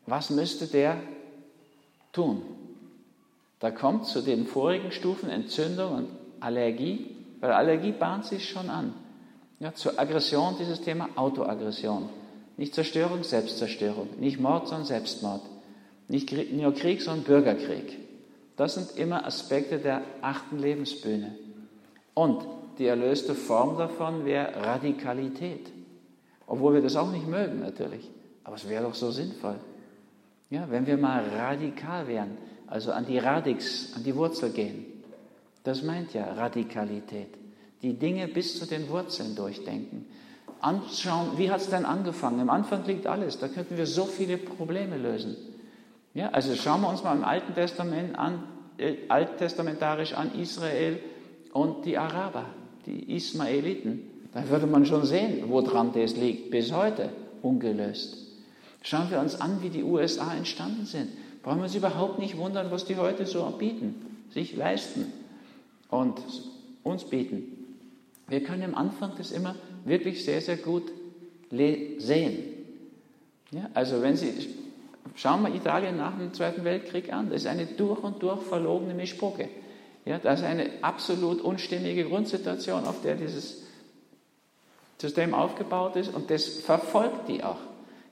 was 0.06 0.30
müsste 0.30 0.68
der 0.68 0.98
tun? 2.12 2.42
Da 3.60 3.70
kommt 3.70 4.08
zu 4.08 4.22
den 4.22 4.48
vorigen 4.48 4.92
Stufen 4.92 5.30
Entzündung 5.30 5.94
und 5.94 6.08
Allergie, 6.40 7.16
weil 7.40 7.52
Allergie 7.52 7.92
bahnt 7.92 8.26
sich 8.26 8.50
schon 8.50 8.70
an. 8.70 8.94
Ja, 9.60 9.76
zur 9.76 10.00
Aggression 10.00 10.56
dieses 10.60 10.82
Thema 10.82 11.10
Autoaggression. 11.16 12.10
Nicht 12.58 12.74
Zerstörung, 12.74 13.24
Selbstzerstörung. 13.24 14.08
Nicht 14.20 14.40
Mord, 14.40 14.68
sondern 14.68 14.88
Selbstmord. 14.88 15.42
Nicht 16.12 16.34
nur 16.52 16.74
Krieg, 16.74 17.02
sondern 17.02 17.24
Bürgerkrieg. 17.24 17.98
Das 18.58 18.74
sind 18.74 18.98
immer 18.98 19.26
Aspekte 19.26 19.80
der 19.80 20.02
achten 20.22 20.60
Lebensbühne. 20.60 21.38
Und 22.14 22.46
die 22.78 22.86
erlöste 22.86 23.34
Form 23.34 23.78
davon 23.78 24.26
wäre 24.26 24.58
Radikalität. 24.58 25.72
Obwohl 26.48 26.74
wir 26.74 26.82
das 26.82 26.98
auch 26.98 27.10
nicht 27.14 27.30
mögen 27.30 27.62
natürlich. 27.62 28.12
Aber 28.44 28.58
es 28.58 28.68
wäre 28.68 28.84
doch 28.84 28.94
so 28.94 29.10
sinnvoll. 29.10 29.56
Ja, 30.50 30.70
wenn 30.70 30.86
wir 30.86 30.98
mal 30.98 31.24
radikal 31.30 32.10
wären, 32.10 32.38
also 32.68 32.92
an 32.92 33.06
die 33.06 33.18
Radix, 33.18 33.94
an 33.96 34.04
die 34.04 34.14
Wurzel 34.14 34.50
gehen. 34.50 34.86
Das 35.64 35.82
meint 35.82 36.14
ja 36.14 36.26
Radikalität. 36.34 37.30
Die 37.84 37.94
Dinge 37.94 38.28
bis 38.28 38.60
zu 38.60 38.66
den 38.66 38.90
Wurzeln 38.90 39.34
durchdenken. 39.34 40.08
Anschauen, 40.60 41.38
wie 41.38 41.50
hat 41.50 41.62
es 41.62 41.70
denn 41.70 41.86
angefangen? 41.86 42.42
Im 42.42 42.50
Anfang 42.50 42.86
liegt 42.86 43.08
alles. 43.08 43.40
Da 43.40 43.48
könnten 43.48 43.78
wir 43.78 43.86
so 43.86 44.04
viele 44.04 44.36
Probleme 44.36 44.98
lösen. 44.98 45.38
Ja, 46.14 46.30
also 46.30 46.56
schauen 46.56 46.82
wir 46.82 46.90
uns 46.90 47.04
mal 47.04 47.16
im 47.16 47.24
Alten 47.24 47.54
Testament 47.54 48.18
an, 48.18 48.44
äh, 48.78 48.96
alttestamentarisch 49.08 50.14
an 50.14 50.38
Israel 50.40 51.00
und 51.54 51.86
die 51.86 51.98
Araber, 51.98 52.46
die 52.86 53.16
Ismaeliten. 53.16 54.02
Da 54.34 54.48
würde 54.50 54.68
man 54.68 54.86
schon 54.86 55.06
sehen, 55.06 55.46
woran 55.48 55.94
das 55.94 56.16
liegt, 56.16 56.52
bis 56.52 56.72
heute 56.72 57.10
ungelöst. 57.42 58.18
Schauen 58.82 59.10
wir 59.10 59.20
uns 59.20 59.40
an, 59.40 59.62
wie 59.62 59.70
die 59.70 59.84
USA 59.84 60.34
entstanden 60.34 60.86
sind. 60.86 61.10
Brauchen 61.44 61.58
wir 61.58 61.64
uns 61.64 61.76
überhaupt 61.76 62.20
nicht 62.20 62.38
wundern, 62.38 62.72
was 62.72 62.86
die 62.86 62.98
heute 62.98 63.26
so 63.26 63.44
bieten, 63.58 64.26
sich 64.32 64.56
leisten 64.56 65.12
und 65.90 66.22
uns 66.84 67.06
bieten. 67.06 67.78
Wir 68.28 68.44
können 68.44 68.64
am 68.64 68.76
Anfang 68.76 69.12
das 69.18 69.32
immer 69.32 69.56
wirklich 69.86 70.24
sehr, 70.24 70.42
sehr 70.42 70.58
gut 70.58 70.92
sehen. 71.50 72.38
Ja, 73.52 73.70
also 73.74 74.02
wenn 74.02 74.16
Sie, 74.16 74.32
schauen 75.16 75.42
wir 75.44 75.54
Italien 75.54 75.98
nach 75.98 76.18
dem 76.18 76.34
Zweiten 76.34 76.64
Weltkrieg 76.64 77.12
an, 77.12 77.30
das 77.30 77.42
ist 77.42 77.48
eine 77.48 77.66
durch 77.66 78.04
und 78.04 78.22
durch 78.22 78.42
verlogene 78.44 78.94
Mischpoke. 78.94 79.50
Ja, 80.06 80.18
das 80.18 80.40
ist 80.40 80.46
eine 80.46 80.70
absolut 80.82 81.42
unstimmige 81.42 82.06
Grundsituation, 82.06 82.86
auf 82.86 83.02
der 83.02 83.16
dieses 83.16 83.64
System 85.00 85.34
aufgebaut 85.34 85.96
ist 85.96 86.14
und 86.14 86.30
das 86.30 86.46
verfolgt 86.46 87.28
die 87.28 87.44
auch. 87.44 87.58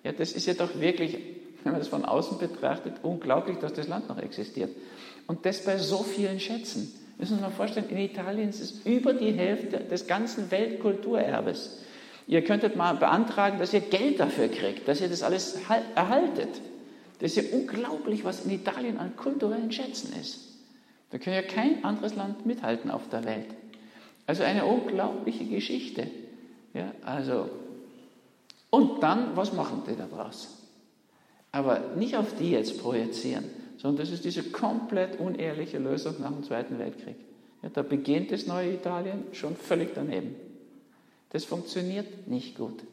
Ja, 0.04 0.12
das 0.12 0.34
ist 0.34 0.46
ja 0.46 0.54
doch 0.54 0.80
wirklich, 0.80 1.18
wenn 1.64 1.74
man 1.74 1.82
das 1.82 1.88
von 1.88 2.06
außen 2.06 2.38
betrachtet, 2.38 2.96
unglaublich, 3.04 3.58
dass 3.58 3.74
das 3.74 3.88
Land 3.88 4.10
noch 4.10 4.18
existiert. 4.18 4.72
Und 5.28 5.46
das 5.46 5.64
bei 5.64 5.78
so 5.78 6.04
vielen 6.04 6.40
Schätzen. 6.40 6.94
Müssen 7.18 7.38
wir 7.38 7.46
uns 7.46 7.52
mal 7.54 7.56
vorstellen, 7.56 7.90
in 7.90 7.98
Italien 7.98 8.50
ist 8.50 8.62
es 8.62 8.72
über 8.86 9.14
die 9.14 9.32
Hälfte 9.32 9.80
des 9.80 10.08
ganzen 10.08 10.50
Weltkulturerbes. 10.52 11.80
Ihr 12.28 12.44
könntet 12.44 12.76
mal 12.76 12.94
beantragen, 12.94 13.60
dass 13.60 13.74
ihr 13.74 13.82
Geld 13.82 14.20
dafür 14.20 14.48
kriegt, 14.48 14.88
dass 14.88 15.02
ihr 15.02 15.10
das 15.10 15.22
alles 15.22 15.58
erhaltet. 15.96 16.50
Das 17.20 17.36
ist 17.36 17.52
ja 17.52 17.58
unglaublich, 17.58 18.24
was 18.24 18.46
in 18.46 18.52
Italien 18.52 18.98
an 18.98 19.16
kulturellen 19.16 19.72
Schätzen 19.72 20.14
ist. 20.20 20.50
Da 21.12 21.18
kann 21.18 21.34
ja 21.34 21.42
kein 21.42 21.84
anderes 21.84 22.16
Land 22.16 22.46
mithalten 22.46 22.92
auf 22.92 23.10
der 23.10 23.26
Welt. 23.26 23.48
Also 24.26 24.44
eine 24.44 24.66
unglaubliche 24.66 25.46
Geschichte. 25.46 26.08
Ja, 26.74 26.92
also, 27.04 27.50
und 28.70 29.02
dann, 29.02 29.36
was 29.36 29.54
machen 29.54 29.84
die 29.90 29.96
da 29.96 30.06
draus? 30.06 30.60
Aber 31.52 31.96
nicht 31.96 32.16
auf 32.16 32.36
die 32.38 32.52
jetzt 32.52 32.80
projizieren, 32.80 33.46
sondern 33.78 34.06
das 34.06 34.14
ist 34.14 34.24
diese 34.24 34.44
komplett 34.44 35.20
unehrliche 35.20 35.80
Lösung 35.80 36.16
nach 36.20 36.32
dem 36.32 36.44
Zweiten 36.44 36.78
Weltkrieg. 36.78 37.16
Ja, 37.64 37.70
da 37.70 37.82
beginnt 37.82 38.32
das 38.32 38.46
neue 38.46 38.74
Italien 38.74 39.24
schon 39.34 39.56
völlig 39.56 39.94
daneben. 39.96 40.36
Das 41.32 41.46
funktioniert 41.46 42.28
nicht 42.28 42.56
gut. 42.56 42.84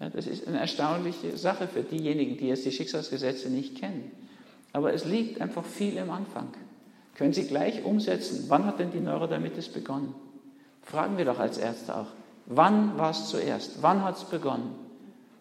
Ja, 0.00 0.08
das 0.08 0.26
ist 0.26 0.48
eine 0.48 0.58
erstaunliche 0.58 1.36
Sache 1.36 1.68
für 1.68 1.82
diejenigen, 1.82 2.38
die 2.38 2.48
jetzt 2.48 2.64
die 2.64 2.72
Schicksalsgesetze 2.72 3.50
nicht 3.50 3.78
kennen. 3.78 4.10
Aber 4.72 4.94
es 4.94 5.04
liegt 5.04 5.40
einfach 5.40 5.64
viel 5.64 5.96
im 5.96 6.10
Anfang. 6.10 6.48
Können 7.14 7.34
Sie 7.34 7.46
gleich 7.46 7.84
umsetzen. 7.84 8.46
Wann 8.48 8.64
hat 8.64 8.78
denn 8.78 8.92
die 8.92 9.00
Neurodermitis 9.00 9.68
begonnen? 9.68 10.14
Fragen 10.82 11.18
wir 11.18 11.26
doch 11.26 11.38
als 11.38 11.58
Ärzte 11.58 11.94
auch. 11.94 12.06
Wann 12.46 12.98
war 12.98 13.10
es 13.10 13.28
zuerst? 13.28 13.82
Wann 13.82 14.02
hat 14.02 14.16
es 14.16 14.24
begonnen? 14.24 14.74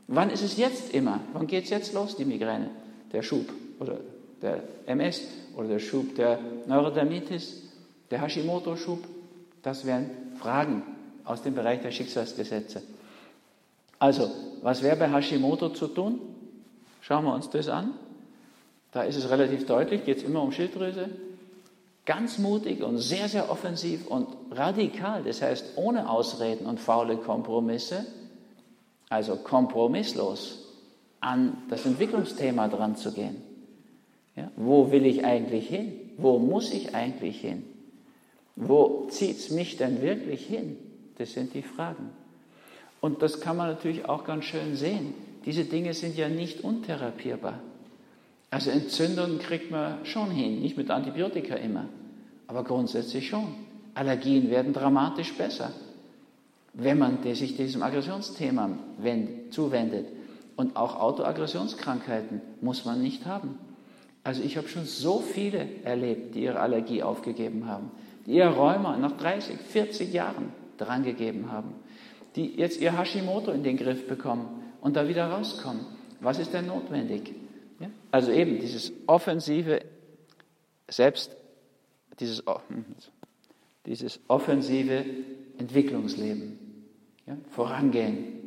Wann 0.08 0.30
ist 0.30 0.44
es 0.44 0.58
jetzt 0.58 0.94
immer? 0.94 1.22
Wann 1.34 1.48
geht 1.48 1.63
es 1.63 1.70
jetzt 1.70 1.94
los, 1.94 2.18
die 2.18 2.25
Migräne? 2.25 2.70
Der 3.13 3.22
Schub 3.22 3.48
oder 3.80 4.00
der 4.42 4.63
MS 4.88 5.22
oder 5.56 5.70
der 5.70 5.80
Schub 5.80 6.16
der 6.16 6.39
Neurodermitis, 6.68 7.63
der 8.12 8.22
Hashimoto-Schub? 8.22 9.00
Das 9.62 9.86
wären 9.86 10.10
Fragen 10.39 10.84
aus 11.24 11.44
dem 11.44 11.56
Bereich 11.56 11.82
der 11.82 11.92
Schicksalsgesetze. 11.92 12.82
Also, 14.00 14.30
was 14.62 14.84
wäre 14.84 14.96
bei 14.96 15.12
Hashimoto 15.12 15.70
zu 15.70 15.88
tun? 15.88 16.20
Schauen 17.01 17.25
wir 17.25 17.34
uns 17.34 17.50
das 17.50 17.70
an. 17.70 17.94
Da 18.92 19.04
ist 19.04 19.16
es 19.16 19.30
relativ 19.30 19.66
deutlich, 19.66 20.04
geht 20.04 20.18
es 20.18 20.24
immer 20.24 20.42
um 20.42 20.51
Schilddrüse. 20.51 21.10
Ganz 22.06 22.39
mutig 22.39 22.82
und 22.82 22.98
sehr, 22.98 23.30
sehr 23.30 23.51
offensiv 23.51 24.08
und 24.08 24.28
radikal, 24.51 25.24
das 25.24 25.42
heißt 25.42 25.78
ohne 25.78 26.10
Ausreden 26.10 26.66
und 26.66 26.80
faule 26.80 27.18
Kompromisse, 27.18 28.06
also 29.10 29.36
kompromisslos 29.36 30.66
an 31.20 31.58
das 31.70 31.86
Entwicklungsthema 31.86 32.68
dran 32.68 32.96
zu 32.96 33.12
gehen. 33.12 33.44
Ja, 34.36 34.50
wo 34.56 34.92
will 34.92 35.06
ich 35.06 35.25
eigentlich 35.25 35.68
hin? 35.68 35.94
Wo 36.18 36.39
muss 36.39 36.74
ich 36.74 36.96
eigentlich 36.96 37.42
hin? 37.42 37.63
Wo 38.56 39.08
zieht 39.10 39.38
es 39.38 39.51
mich 39.51 39.78
denn 39.78 40.01
wirklich 40.01 40.46
hin? 40.46 40.78
Das 41.18 41.34
sind 41.34 41.54
die 41.54 41.62
Fragen. 41.62 42.10
Und 43.01 43.22
das 43.22 43.39
kann 43.39 43.58
man 43.58 43.68
natürlich 43.68 44.08
auch 44.08 44.25
ganz 44.25 44.46
schön 44.46 44.75
sehen. 44.75 45.13
Diese 45.46 45.65
Dinge 45.65 45.94
sind 45.94 46.18
ja 46.18 46.27
nicht 46.29 46.63
untherapierbar. 46.63 47.60
Also 48.51 48.72
Entzündungen 48.72 49.39
kriegt 49.39 49.72
man 49.72 50.06
schon 50.06 50.32
hin, 50.32 50.62
nicht 50.62 50.75
mit 50.75 50.89
Antibiotika 50.89 51.56
immer, 51.56 51.86
aber 52.48 52.63
grundsätzlich 52.63 53.29
schon. 53.29 53.48
Allergien 53.94 54.50
werden 54.50 54.74
dramatisch 54.74 55.34
besser, 55.34 55.72
wenn 56.74 56.98
man 56.98 57.20
sich 57.24 57.56
diesem 57.56 57.84
Aggressionsthema 57.84 58.72
zuwendet. 59.51 60.08
Und 60.56 60.75
auch 60.75 61.00
Autoaggressionskrankheiten 61.00 62.41
muss 62.60 62.84
man 62.84 63.01
nicht 63.01 63.25
haben. 63.25 63.58
Also 64.24 64.44
ich 64.44 64.58
habe 64.58 64.68
schon 64.68 64.86
so 64.86 65.20
viele 65.20 65.65
erlebt, 65.84 66.36
die 66.36 66.44
ihre 66.44 66.60
Allergie 66.60 67.01
aufgegeben 67.01 67.65
haben, 67.68 67.91
die 68.25 68.34
ihr 68.34 68.48
Rheuma 68.48 68.98
nach 68.98 69.15
30, 69.15 69.58
40 69.58 70.12
Jahren 70.12 70.51
drangegeben 70.77 71.51
haben, 71.51 71.74
die 72.36 72.55
jetzt 72.55 72.79
ihr 72.79 72.98
Hashimoto 72.98 73.51
in 73.51 73.63
den 73.63 73.77
Griff 73.77 74.07
bekommen 74.07 74.63
und 74.81 74.95
da 74.95 75.07
wieder 75.07 75.27
rauskommen. 75.29 75.86
Was 76.19 76.39
ist 76.39 76.53
denn 76.53 76.67
notwendig? 76.67 77.33
Ja? 77.79 77.89
Also 78.12 78.31
eben 78.31 78.59
dieses 78.59 78.91
offensive, 79.07 79.81
selbst 80.88 81.36
dieses, 82.19 82.43
dieses 83.86 84.19
offensive 84.27 85.05
Entwicklungsleben, 85.57 86.59
ja? 87.25 87.38
vorangehen, 87.50 88.39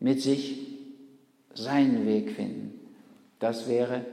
mit 0.00 0.20
sich 0.20 0.58
seinen 1.54 2.06
Weg 2.06 2.32
finden, 2.32 2.80
das 3.38 3.68
wäre 3.68 4.04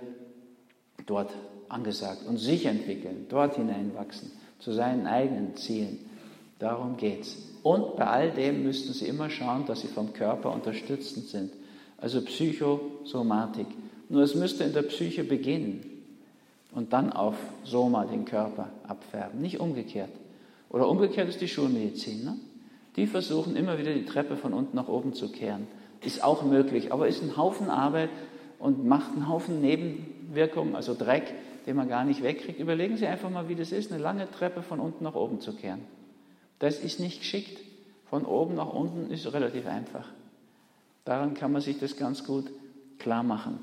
dort 1.06 1.32
angesagt 1.70 2.26
und 2.28 2.38
sich 2.38 2.66
entwickeln, 2.66 3.26
dort 3.30 3.56
hineinwachsen, 3.56 4.32
zu 4.60 4.72
seinen 4.74 5.08
eigenen 5.08 5.56
Zielen. 5.56 6.09
Darum 6.60 6.98
geht 6.98 7.22
es. 7.22 7.38
Und 7.64 7.96
bei 7.96 8.06
all 8.06 8.32
dem 8.32 8.64
müssten 8.64 8.94
Sie 8.94 9.08
immer 9.08 9.30
schauen, 9.30 9.66
dass 9.66 9.82
Sie 9.82 9.88
vom 9.88 10.14
Körper 10.14 10.54
unterstützend 10.54 11.28
sind. 11.28 11.52
Also 11.98 12.22
Psychosomatik. 12.22 13.68
Nur 14.10 14.24
es 14.24 14.36
müsste 14.36 14.64
in 14.64 14.74
der 14.74 14.84
Psyche 14.84 15.24
beginnen 15.24 15.84
und 16.74 16.94
dann 16.94 17.12
auf 17.12 17.36
Soma 17.64 18.06
den 18.06 18.26
Körper 18.26 18.70
abfärben, 18.88 19.42
nicht 19.42 19.60
umgekehrt. 19.60 20.12
Oder 20.70 20.88
umgekehrt 20.88 21.30
ist 21.30 21.42
die 21.42 21.48
Schulmedizin. 21.48 22.24
Ne? 22.24 22.38
Die 22.96 23.08
versuchen 23.08 23.56
immer 23.56 23.78
wieder 23.78 23.94
die 23.94 24.06
Treppe 24.06 24.36
von 24.36 24.54
unten 24.54 24.76
nach 24.76 24.88
oben 24.88 25.14
zu 25.14 25.32
kehren. 25.32 25.68
Ist 26.04 26.24
auch 26.24 26.44
möglich, 26.44 26.92
aber 26.94 27.08
ist 27.08 27.22
ein 27.22 27.38
Haufen 27.38 27.70
Arbeit 27.70 28.10
und 28.58 28.86
macht 28.86 29.14
einen 29.14 29.28
Haufen 29.28 29.62
Nebenwirkungen, 29.62 30.76
also 30.76 30.96
Dreck, 30.96 31.34
den 31.66 31.76
man 31.76 31.90
gar 31.90 32.04
nicht 32.04 32.24
wegkriegt. 32.24 32.60
Überlegen 32.60 32.98
Sie 32.98 33.08
einfach 33.08 33.30
mal, 33.30 33.50
wie 33.50 33.56
das 33.56 33.72
ist, 33.72 33.92
eine 33.92 34.02
lange 34.02 34.30
Treppe 34.32 34.62
von 34.62 34.80
unten 34.80 35.04
nach 35.04 35.16
oben 35.16 35.42
zu 35.42 35.54
kehren. 35.54 35.82
Das 36.60 36.80
ist 36.80 37.00
nicht 37.00 37.20
geschickt. 37.20 37.60
Von 38.10 38.26
oben 38.26 38.56
nach 38.56 38.74
unten 38.74 39.12
ist 39.12 39.32
relativ 39.32 39.68
einfach. 39.68 40.08
Daran 41.06 41.34
kann 41.34 41.52
man 41.52 41.62
sich 41.62 41.80
das 41.80 41.98
ganz 41.98 42.24
gut 42.24 42.52
klar 42.98 43.24
machen. 43.24 43.60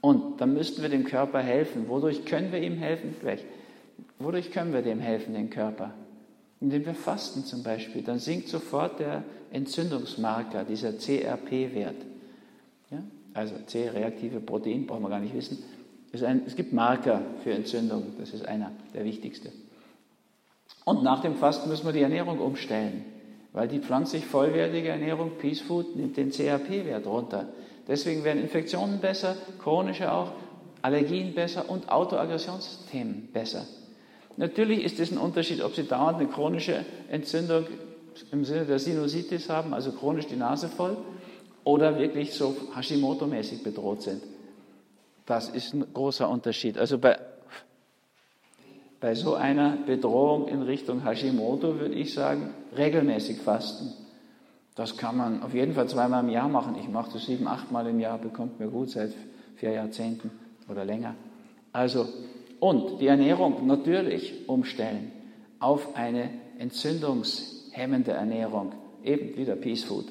Und 0.00 0.40
dann 0.40 0.54
müssten 0.54 0.80
wir 0.82 0.88
dem 0.88 1.04
Körper 1.04 1.40
helfen. 1.40 1.88
Wodurch 1.88 2.24
können 2.24 2.52
wir 2.52 2.62
ihm 2.62 2.76
helfen? 2.76 3.14
Gleich. 3.20 3.44
Wodurch 4.18 4.50
können 4.50 4.72
wir 4.72 4.82
dem 4.82 5.00
helfen, 5.00 5.34
den 5.34 5.50
Körper? 5.50 5.92
Indem 6.60 6.86
wir 6.86 6.94
fasten 6.94 7.44
zum 7.44 7.62
Beispiel. 7.62 8.02
Dann 8.02 8.18
sinkt 8.18 8.48
sofort 8.48 9.00
der 9.00 9.24
Entzündungsmarker, 9.50 10.64
dieser 10.64 10.96
CRP-Wert. 10.96 11.96
Ja? 12.90 13.02
Also 13.34 13.54
C-reaktive 13.66 14.40
Protein, 14.40 14.86
brauchen 14.86 15.02
wir 15.02 15.10
gar 15.10 15.20
nicht 15.20 15.34
wissen. 15.34 15.62
Es 16.12 16.56
gibt 16.56 16.72
Marker 16.72 17.22
für 17.44 17.52
Entzündung, 17.52 18.14
das 18.18 18.34
ist 18.34 18.44
einer 18.46 18.72
der 18.94 19.04
wichtigsten. 19.04 19.50
Und 20.90 21.04
nach 21.04 21.20
dem 21.20 21.36
Fasten 21.36 21.68
müssen 21.68 21.86
wir 21.86 21.92
die 21.92 22.02
Ernährung 22.02 22.40
umstellen, 22.40 23.04
weil 23.52 23.68
die 23.68 23.78
pflanzlich 23.78 24.26
vollwertige 24.26 24.88
Ernährung, 24.88 25.38
Peace 25.38 25.60
Food, 25.60 25.94
nimmt 25.94 26.16
den 26.16 26.32
CRP-Wert 26.32 27.06
runter. 27.06 27.46
Deswegen 27.86 28.24
werden 28.24 28.42
Infektionen 28.42 28.98
besser, 28.98 29.36
chronische 29.62 30.12
auch, 30.12 30.32
Allergien 30.82 31.32
besser 31.32 31.70
und 31.70 31.92
Autoaggressionsthemen 31.92 33.28
besser. 33.32 33.66
Natürlich 34.36 34.82
ist 34.82 34.98
es 34.98 35.12
ein 35.12 35.18
Unterschied, 35.18 35.62
ob 35.62 35.76
Sie 35.76 35.84
dauernd 35.84 36.18
eine 36.18 36.26
chronische 36.26 36.84
Entzündung 37.08 37.66
im 38.32 38.44
Sinne 38.44 38.64
der 38.64 38.80
Sinusitis 38.80 39.48
haben, 39.48 39.72
also 39.72 39.92
chronisch 39.92 40.26
die 40.26 40.34
Nase 40.34 40.66
voll, 40.66 40.96
oder 41.62 42.00
wirklich 42.00 42.34
so 42.34 42.56
Hashimoto-mäßig 42.74 43.62
bedroht 43.62 44.02
sind. 44.02 44.24
Das 45.24 45.50
ist 45.50 45.72
ein 45.72 45.84
großer 45.94 46.28
Unterschied. 46.28 46.78
Also 46.78 46.98
bei 46.98 47.16
bei 49.00 49.14
so 49.14 49.34
einer 49.34 49.78
Bedrohung 49.86 50.48
in 50.48 50.62
Richtung 50.62 51.04
Hashimoto 51.04 51.80
würde 51.80 51.94
ich 51.94 52.12
sagen, 52.12 52.50
regelmäßig 52.76 53.38
fasten. 53.38 53.92
Das 54.74 54.96
kann 54.96 55.16
man 55.16 55.42
auf 55.42 55.54
jeden 55.54 55.74
Fall 55.74 55.88
zweimal 55.88 56.22
im 56.22 56.30
Jahr 56.30 56.48
machen. 56.48 56.76
Ich 56.78 56.88
mache 56.88 57.12
das 57.14 57.26
sieben, 57.26 57.48
achtmal 57.48 57.86
im 57.86 57.98
Jahr, 57.98 58.18
bekommt 58.18 58.60
mir 58.60 58.68
gut 58.68 58.90
seit 58.90 59.12
vier 59.56 59.72
Jahrzehnten 59.72 60.30
oder 60.68 60.84
länger. 60.84 61.14
Also, 61.72 62.06
und 62.60 63.00
die 63.00 63.06
Ernährung 63.06 63.66
natürlich 63.66 64.48
umstellen 64.48 65.12
auf 65.58 65.96
eine 65.96 66.30
entzündungshemmende 66.58 68.12
Ernährung, 68.12 68.72
eben 69.02 69.36
wieder 69.36 69.56
Peace 69.56 69.84
Food. 69.84 70.06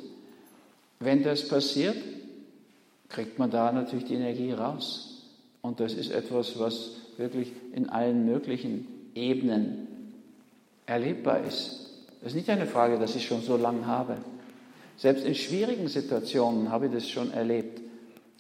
Wenn 1.00 1.24
das 1.24 1.48
passiert, 1.48 1.96
kriegt 3.08 3.39
man 3.39 3.51
da 3.51 3.72
natürlich 3.72 4.05
die 4.05 4.15
Energie 4.15 4.51
raus. 4.51 5.24
Und 5.62 5.79
das 5.79 5.93
ist 5.93 6.12
etwas, 6.12 6.60
was 6.60 6.91
wirklich 7.20 7.52
in 7.74 7.90
allen 7.90 8.26
möglichen 8.26 8.88
Ebenen 9.14 9.88
erlebbar 10.86 11.44
ist. 11.44 11.90
Das 12.22 12.32
ist 12.32 12.36
nicht 12.36 12.50
eine 12.50 12.66
Frage, 12.66 12.98
dass 12.98 13.16
ich 13.16 13.28
schon 13.28 13.42
so 13.42 13.56
lange 13.56 13.86
habe. 13.86 14.18
Selbst 14.98 15.26
in 15.26 15.36
schwierigen 15.36 15.88
Situationen 15.88 16.72
habe 16.72 16.88
ich 16.88 16.92
das 16.92 17.08
schon 17.08 17.32
erlebt. 17.32 17.82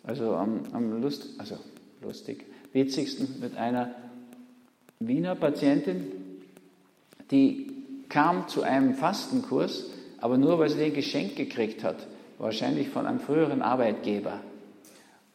Also 0.03 0.33
am, 0.35 0.61
am 0.73 1.01
Lust, 1.01 1.27
also 1.37 1.57
lustig, 2.01 2.45
witzigsten 2.73 3.39
mit 3.39 3.57
einer 3.57 3.93
Wiener 4.99 5.35
Patientin, 5.35 6.11
die 7.31 7.71
kam 8.09 8.47
zu 8.47 8.63
einem 8.63 8.95
Fastenkurs, 8.95 9.85
aber 10.17 10.37
nur 10.37 10.59
weil 10.59 10.69
sie 10.69 10.79
den 10.79 10.93
geschenkt 10.93 11.35
gekriegt 11.35 11.83
hat, 11.83 12.07
wahrscheinlich 12.37 12.89
von 12.89 13.05
einem 13.05 13.19
früheren 13.19 13.61
Arbeitgeber. 13.61 14.41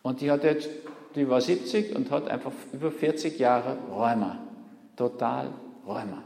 Und 0.02 0.20
die 0.20 0.30
hat 0.30 0.44
jetzt, 0.44 0.68
die 1.14 1.28
war 1.28 1.40
70 1.40 1.94
und 1.94 2.10
hat 2.10 2.28
einfach 2.28 2.52
über 2.72 2.90
40 2.90 3.38
Jahre 3.38 3.78
Rheuma. 3.90 4.38
Total 4.96 5.50
Rheuma. 5.86 6.22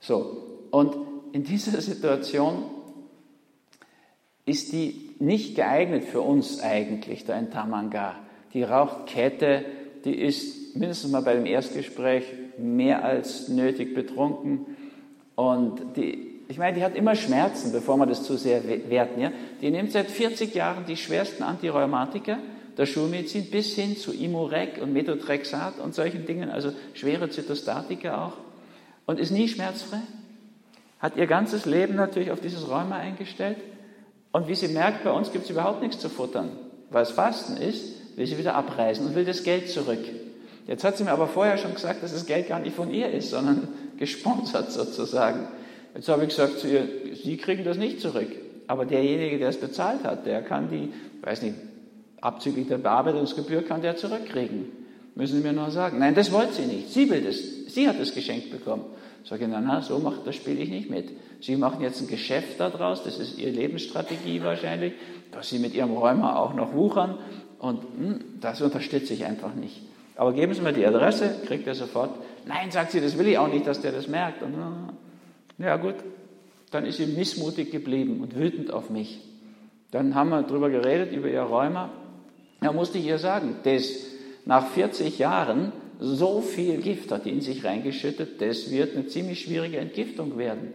So. 0.00 0.66
Und 0.70 0.96
in 1.32 1.44
dieser 1.44 1.80
Situation 1.80 2.64
ist 4.46 4.72
die 4.72 5.10
nicht 5.18 5.54
geeignet 5.54 6.04
für 6.04 6.20
uns 6.20 6.60
eigentlich, 6.60 7.24
der 7.24 7.36
Entamanga. 7.36 8.16
Die 8.52 8.62
Rauchkette, 8.62 9.64
die 10.04 10.14
ist 10.14 10.76
mindestens 10.76 11.10
mal 11.10 11.22
bei 11.22 11.34
dem 11.34 11.46
Erstgespräch 11.46 12.24
mehr 12.58 13.04
als 13.04 13.48
nötig 13.48 13.94
betrunken. 13.94 14.66
Und 15.36 15.96
die, 15.96 16.40
ich 16.48 16.58
meine, 16.58 16.76
die 16.76 16.84
hat 16.84 16.96
immer 16.96 17.14
Schmerzen, 17.14 17.70
bevor 17.70 17.96
wir 17.96 18.06
das 18.06 18.24
zu 18.24 18.36
sehr 18.36 18.62
werten. 18.88 19.20
Ja? 19.20 19.30
Die 19.60 19.70
nimmt 19.70 19.92
seit 19.92 20.10
40 20.10 20.54
Jahren 20.54 20.84
die 20.86 20.96
schwersten 20.96 21.42
Antirheumatika 21.42 22.38
der 22.80 22.86
Schulmedizin 22.86 23.50
bis 23.50 23.74
hin 23.74 23.98
zu 23.98 24.10
Imurec 24.10 24.80
und 24.80 24.94
Methotrexat 24.94 25.78
und 25.80 25.94
solchen 25.94 26.24
Dingen, 26.24 26.48
also 26.48 26.72
schwere 26.94 27.28
Zytostatika 27.28 28.24
auch, 28.24 28.32
und 29.04 29.20
ist 29.20 29.32
nie 29.32 29.48
schmerzfrei. 29.48 30.00
Hat 30.98 31.14
ihr 31.16 31.26
ganzes 31.26 31.66
Leben 31.66 31.94
natürlich 31.94 32.30
auf 32.30 32.40
dieses 32.40 32.66
Rheuma 32.66 32.96
eingestellt. 32.96 33.58
Und 34.32 34.48
wie 34.48 34.54
sie 34.54 34.68
merkt, 34.68 35.04
bei 35.04 35.10
uns 35.10 35.30
gibt 35.30 35.44
es 35.44 35.50
überhaupt 35.50 35.82
nichts 35.82 35.98
zu 35.98 36.08
futtern. 36.08 36.52
Weil 36.88 37.02
es 37.02 37.10
Fasten 37.10 37.58
ist, 37.58 38.16
will 38.16 38.26
sie 38.26 38.38
wieder 38.38 38.54
abreisen 38.54 39.06
und 39.06 39.14
will 39.14 39.26
das 39.26 39.42
Geld 39.42 39.68
zurück. 39.68 40.00
Jetzt 40.66 40.82
hat 40.82 40.96
sie 40.96 41.04
mir 41.04 41.12
aber 41.12 41.26
vorher 41.26 41.58
schon 41.58 41.74
gesagt, 41.74 42.02
dass 42.02 42.14
das 42.14 42.24
Geld 42.24 42.48
gar 42.48 42.60
nicht 42.60 42.74
von 42.74 42.90
ihr 42.90 43.10
ist, 43.10 43.28
sondern 43.28 43.68
gesponsert 43.98 44.72
sozusagen. 44.72 45.48
Jetzt 45.94 46.08
habe 46.08 46.22
ich 46.22 46.30
gesagt 46.30 46.58
zu 46.58 46.66
ihr, 46.66 46.88
Sie 47.14 47.36
kriegen 47.36 47.62
das 47.62 47.76
nicht 47.76 48.00
zurück. 48.00 48.30
Aber 48.68 48.86
derjenige, 48.86 49.38
der 49.38 49.50
es 49.50 49.60
bezahlt 49.60 50.04
hat, 50.04 50.24
der 50.24 50.40
kann 50.40 50.70
die, 50.70 50.92
weiß 51.22 51.42
nicht, 51.42 51.56
abzüglich 52.20 52.68
der 52.68 52.78
Bearbeitungsgebühr 52.78 53.62
kann 53.62 53.82
der 53.82 53.96
zurückkriegen. 53.96 54.66
Müssen 55.14 55.38
Sie 55.38 55.46
mir 55.46 55.52
nur 55.52 55.70
sagen. 55.70 55.98
Nein, 55.98 56.14
das 56.14 56.32
wollte 56.32 56.54
sie 56.54 56.66
nicht. 56.66 56.90
Sie 56.90 57.10
will 57.10 57.22
das. 57.22 57.36
Sie 57.68 57.88
hat 57.88 58.00
das 58.00 58.14
geschenkt 58.14 58.50
bekommen. 58.50 58.84
Sage 59.24 59.44
ich, 59.44 59.50
na, 59.50 59.60
na, 59.60 59.82
so 59.82 59.98
macht, 59.98 60.26
das 60.26 60.36
spiele 60.36 60.60
ich 60.60 60.70
nicht 60.70 60.88
mit. 60.88 61.10
Sie 61.40 61.56
machen 61.56 61.82
jetzt 61.82 62.00
ein 62.00 62.06
Geschäft 62.06 62.58
daraus, 62.58 63.04
das 63.04 63.18
ist 63.18 63.38
Ihre 63.38 63.50
Lebensstrategie 63.50 64.42
wahrscheinlich, 64.42 64.94
dass 65.30 65.50
Sie 65.50 65.58
mit 65.58 65.74
Ihrem 65.74 65.92
Rheuma 65.92 66.36
auch 66.36 66.54
noch 66.54 66.72
wuchern 66.72 67.18
und 67.58 67.82
hm, 67.82 68.20
das 68.40 68.62
unterstütze 68.62 69.12
ich 69.12 69.26
einfach 69.26 69.54
nicht. 69.54 69.82
Aber 70.16 70.32
geben 70.32 70.54
Sie 70.54 70.62
mir 70.62 70.72
die 70.72 70.86
Adresse, 70.86 71.34
kriegt 71.46 71.66
er 71.66 71.74
sofort. 71.74 72.10
Nein, 72.46 72.70
sagt 72.70 72.92
sie, 72.92 73.00
das 73.00 73.18
will 73.18 73.28
ich 73.28 73.38
auch 73.38 73.48
nicht, 73.48 73.66
dass 73.66 73.80
der 73.80 73.92
das 73.92 74.08
merkt. 74.08 74.42
Und, 74.42 74.54
ja 75.58 75.76
gut, 75.76 75.96
dann 76.70 76.86
ist 76.86 76.96
sie 76.96 77.06
missmutig 77.06 77.70
geblieben 77.70 78.20
und 78.20 78.36
wütend 78.36 78.72
auf 78.72 78.90
mich. 78.90 79.20
Dann 79.90 80.14
haben 80.14 80.30
wir 80.30 80.42
darüber 80.42 80.70
geredet, 80.70 81.12
über 81.12 81.28
ihr 81.28 81.42
Rheuma. 81.42 81.90
Da 82.60 82.72
musste 82.72 82.98
ich 82.98 83.06
ihr 83.06 83.18
sagen, 83.18 83.56
das 83.64 83.90
nach 84.44 84.68
40 84.68 85.18
Jahren 85.18 85.72
so 85.98 86.40
viel 86.40 86.78
Gift 86.78 87.12
hat 87.12 87.26
in 87.26 87.40
sich 87.40 87.64
reingeschüttet, 87.64 88.40
das 88.40 88.70
wird 88.70 88.96
eine 88.96 89.06
ziemlich 89.06 89.42
schwierige 89.42 89.78
Entgiftung 89.78 90.38
werden. 90.38 90.72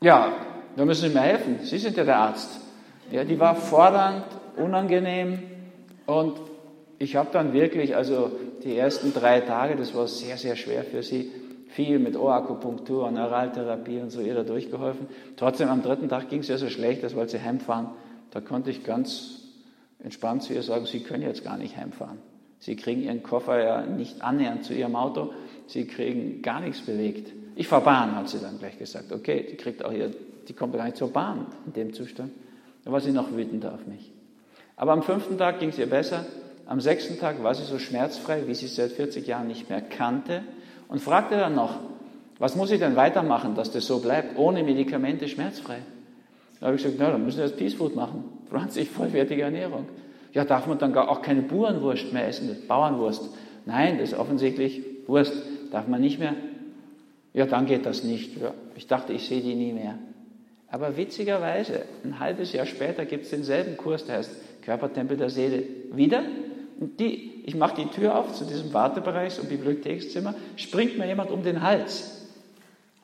Ja, 0.00 0.32
da 0.76 0.84
müssen 0.84 1.08
Sie 1.08 1.14
mir 1.14 1.22
helfen. 1.22 1.60
Sie 1.62 1.78
sind 1.78 1.96
ja 1.96 2.04
der 2.04 2.16
Arzt. 2.16 2.60
Ja, 3.10 3.24
die 3.24 3.38
war 3.38 3.56
fordernd, 3.56 4.24
unangenehm 4.56 5.42
und 6.06 6.34
ich 6.98 7.16
habe 7.16 7.30
dann 7.32 7.52
wirklich, 7.52 7.96
also 7.96 8.30
die 8.62 8.76
ersten 8.76 9.12
drei 9.12 9.40
Tage, 9.40 9.76
das 9.76 9.94
war 9.94 10.06
sehr, 10.06 10.36
sehr 10.36 10.56
schwer 10.56 10.84
für 10.84 11.02
sie, 11.02 11.32
viel 11.68 11.98
mit 11.98 12.16
Ohrakupunktur 12.16 13.06
und 13.06 13.14
Neuraltherapie 13.14 14.00
und 14.00 14.10
so 14.10 14.20
ihr 14.20 14.34
da 14.34 14.42
durchgeholfen. 14.44 15.08
Trotzdem 15.36 15.68
am 15.68 15.82
dritten 15.82 16.08
Tag 16.08 16.28
ging 16.28 16.40
es 16.40 16.48
ja 16.48 16.58
so 16.58 16.68
schlecht, 16.68 17.02
dass 17.02 17.16
wollte 17.16 17.32
sie 17.32 17.40
heimfahren. 17.40 17.88
Da 18.30 18.40
konnte 18.40 18.70
ich 18.70 18.84
ganz 18.84 19.41
entspannt 20.02 20.42
zu 20.42 20.52
ihr 20.52 20.62
sagen, 20.62 20.86
Sie 20.86 21.00
können 21.00 21.22
jetzt 21.22 21.44
gar 21.44 21.56
nicht 21.56 21.76
heimfahren. 21.76 22.18
Sie 22.58 22.76
kriegen 22.76 23.02
Ihren 23.02 23.22
Koffer 23.22 23.62
ja 23.62 23.82
nicht 23.82 24.22
annähernd 24.22 24.64
zu 24.64 24.74
Ihrem 24.74 24.96
Auto. 24.96 25.32
Sie 25.66 25.86
kriegen 25.86 26.42
gar 26.42 26.60
nichts 26.60 26.80
belegt. 26.82 27.32
Ich 27.56 27.68
fahre 27.68 27.82
Bahn, 27.82 28.14
hat 28.14 28.28
sie 28.28 28.38
dann 28.38 28.58
gleich 28.58 28.78
gesagt. 28.78 29.12
Okay, 29.12 29.46
die 29.50 29.56
kriegt 29.56 29.84
auch 29.84 29.92
hier, 29.92 30.10
die 30.48 30.52
kommt 30.52 30.74
gar 30.74 30.84
nicht 30.84 30.96
zur 30.96 31.12
Bahn 31.12 31.46
in 31.66 31.72
dem 31.72 31.92
Zustand. 31.92 32.32
Da 32.84 32.92
war 32.92 33.00
sie 33.00 33.12
noch 33.12 33.32
wütender 33.32 33.74
auf 33.74 33.86
mich. 33.86 34.12
Aber 34.76 34.92
am 34.92 35.02
fünften 35.02 35.38
Tag 35.38 35.60
ging 35.60 35.68
es 35.68 35.78
ihr 35.78 35.88
besser. 35.88 36.24
Am 36.66 36.80
sechsten 36.80 37.18
Tag 37.18 37.42
war 37.42 37.54
sie 37.54 37.64
so 37.64 37.78
schmerzfrei, 37.78 38.46
wie 38.46 38.54
sie 38.54 38.66
es 38.66 38.76
seit 38.76 38.92
40 38.92 39.26
Jahren 39.26 39.48
nicht 39.48 39.68
mehr 39.68 39.80
kannte 39.80 40.42
und 40.88 41.00
fragte 41.00 41.36
dann 41.36 41.54
noch, 41.54 41.78
was 42.38 42.56
muss 42.56 42.70
ich 42.70 42.80
denn 42.80 42.96
weitermachen, 42.96 43.54
dass 43.54 43.70
das 43.70 43.86
so 43.86 44.00
bleibt, 44.00 44.38
ohne 44.38 44.62
Medikamente 44.62 45.28
schmerzfrei? 45.28 45.78
Da 46.62 46.68
habe 46.68 46.76
ich 46.76 46.84
gesagt, 46.84 47.00
na, 47.00 47.10
dann 47.10 47.24
müssen 47.24 47.38
wir 47.38 47.44
das 47.44 47.56
Peace 47.56 47.74
Food 47.74 47.96
machen, 47.96 48.22
pflanzlich 48.48 48.88
vollwertige 48.88 49.42
Ernährung. 49.42 49.86
Ja, 50.32 50.44
darf 50.44 50.68
man 50.68 50.78
dann 50.78 50.92
gar 50.92 51.08
auch 51.10 51.20
keine 51.20 51.42
Burenwurst 51.42 52.12
mehr 52.12 52.28
essen, 52.28 52.56
Bauernwurst? 52.68 53.30
Nein, 53.66 53.98
das 53.98 54.12
ist 54.12 54.18
offensichtlich 54.18 54.80
Wurst, 55.08 55.34
darf 55.72 55.88
man 55.88 56.00
nicht 56.00 56.20
mehr. 56.20 56.36
Ja, 57.34 57.46
dann 57.46 57.66
geht 57.66 57.84
das 57.84 58.04
nicht. 58.04 58.40
Ja, 58.40 58.54
ich 58.76 58.86
dachte, 58.86 59.12
ich 59.12 59.26
sehe 59.26 59.40
die 59.40 59.56
nie 59.56 59.72
mehr. 59.72 59.98
Aber 60.68 60.96
witzigerweise, 60.96 61.82
ein 62.04 62.20
halbes 62.20 62.52
Jahr 62.52 62.66
später 62.66 63.06
gibt 63.06 63.24
es 63.24 63.30
denselben 63.30 63.76
Kurs, 63.76 64.04
der 64.04 64.18
heißt 64.18 64.30
Körpertempel 64.62 65.16
der 65.16 65.30
Seele, 65.30 65.64
wieder. 65.92 66.22
Und 66.78 67.00
die, 67.00 67.42
ich 67.44 67.56
mache 67.56 67.82
die 67.82 67.88
Tür 67.88 68.16
auf 68.16 68.34
zu 68.34 68.44
diesem 68.44 68.72
Wartebereich, 68.72 69.32
so 69.32 69.42
Bibliothekszimmer, 69.42 70.36
springt 70.54 70.96
mir 70.96 71.08
jemand 71.08 71.32
um 71.32 71.42
den 71.42 71.60
Hals. 71.60 72.21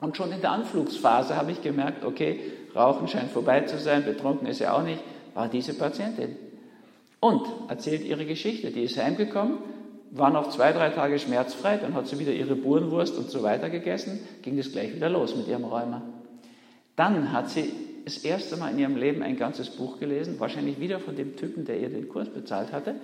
Und 0.01 0.17
schon 0.17 0.33
in 0.33 0.41
der 0.41 0.53
Anflugsphase 0.53 1.37
habe 1.37 1.51
ich 1.51 1.63
gemerkt, 1.63 2.05
okay, 2.05 2.41
Rauchen 2.75 3.09
scheint 3.09 3.31
vorbei 3.31 3.63
zu 3.63 3.79
sein, 3.79 4.05
betrunken 4.05 4.47
ist 4.47 4.61
ja 4.61 4.77
auch 4.77 4.83
nicht, 4.83 5.03
war 5.35 5.49
diese 5.49 5.75
Patientin. 5.75 6.37
Und 7.21 7.43
erzählt 7.69 8.05
ihre 8.05 8.25
Geschichte. 8.25 8.71
Die 8.71 8.83
ist 8.83 8.97
heimgekommen, 8.97 9.59
war 10.13 10.31
noch 10.31 10.51
zwei, 10.51 10.73
drei 10.73 10.91
Tage 10.91 11.19
schmerzfrei, 11.19 11.77
dann 11.77 11.95
hat 11.95 12.07
sie 12.07 12.19
wieder 12.19 12.33
ihre 12.33 12.55
Burenwurst 12.55 13.19
und 13.19 13.31
so 13.31 13.43
weiter 13.43 13.71
gegessen, 13.71 14.21
ging 14.43 14.59
es 14.59 14.73
gleich 14.73 14.95
wieder 14.95 15.09
los 15.09 15.35
mit 15.35 15.49
ihrem 15.49 15.65
Rheuma. 15.65 16.03
Dann 16.95 17.33
hat 17.33 17.51
sie 17.51 17.73
das 18.05 18.19
erste 18.19 18.57
Mal 18.57 18.71
in 18.71 18.79
ihrem 18.79 18.97
Leben 18.97 19.23
ein 19.23 19.37
ganzes 19.37 19.69
Buch 19.71 19.99
gelesen, 19.99 20.41
wahrscheinlich 20.41 20.81
wieder 20.81 20.99
von 20.99 21.15
dem 21.15 21.37
Typen, 21.37 21.65
der 21.65 21.79
ihr 21.79 21.91
den 21.91 22.09
Kurs 22.09 22.29
bezahlt 22.29 22.73
hatte, 22.73 22.95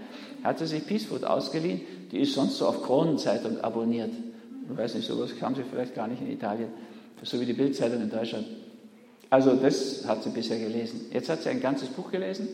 hat 0.43 0.59
sie 0.59 0.67
sich 0.67 0.87
Peace 0.87 1.07
Food 1.07 1.25
ausgeliehen, 1.25 1.83
die 2.11 2.21
ist 2.21 2.35
sonst 2.35 2.57
so 2.57 2.67
auf 2.67 2.83
Kronenzeitung 2.83 3.61
abonniert. 3.61 4.11
Ich 4.71 4.77
weiß 4.77 4.95
nicht, 4.95 5.07
sowas 5.07 5.37
kam 5.39 5.55
sie 5.55 5.63
vielleicht 5.63 5.95
gar 5.95 6.09
nicht 6.09 6.23
in 6.23 6.31
Italien, 6.31 6.69
so 7.23 7.41
wie 7.41 7.47
die 7.47 7.53
Bildzeitung 7.53 8.01
in 8.01 8.11
Deutschland. 8.11 8.47
Also 9.31 9.57
das 9.57 10.07
hat 10.07 10.23
sie 10.23 10.31
bisher 10.31 10.59
gelesen. 10.59 11.07
Jetzt 11.13 11.29
hat 11.29 11.43
sie 11.43 11.49
ein 11.49 11.61
ganzes 11.61 11.89
Buch 11.89 12.11
gelesen 12.11 12.49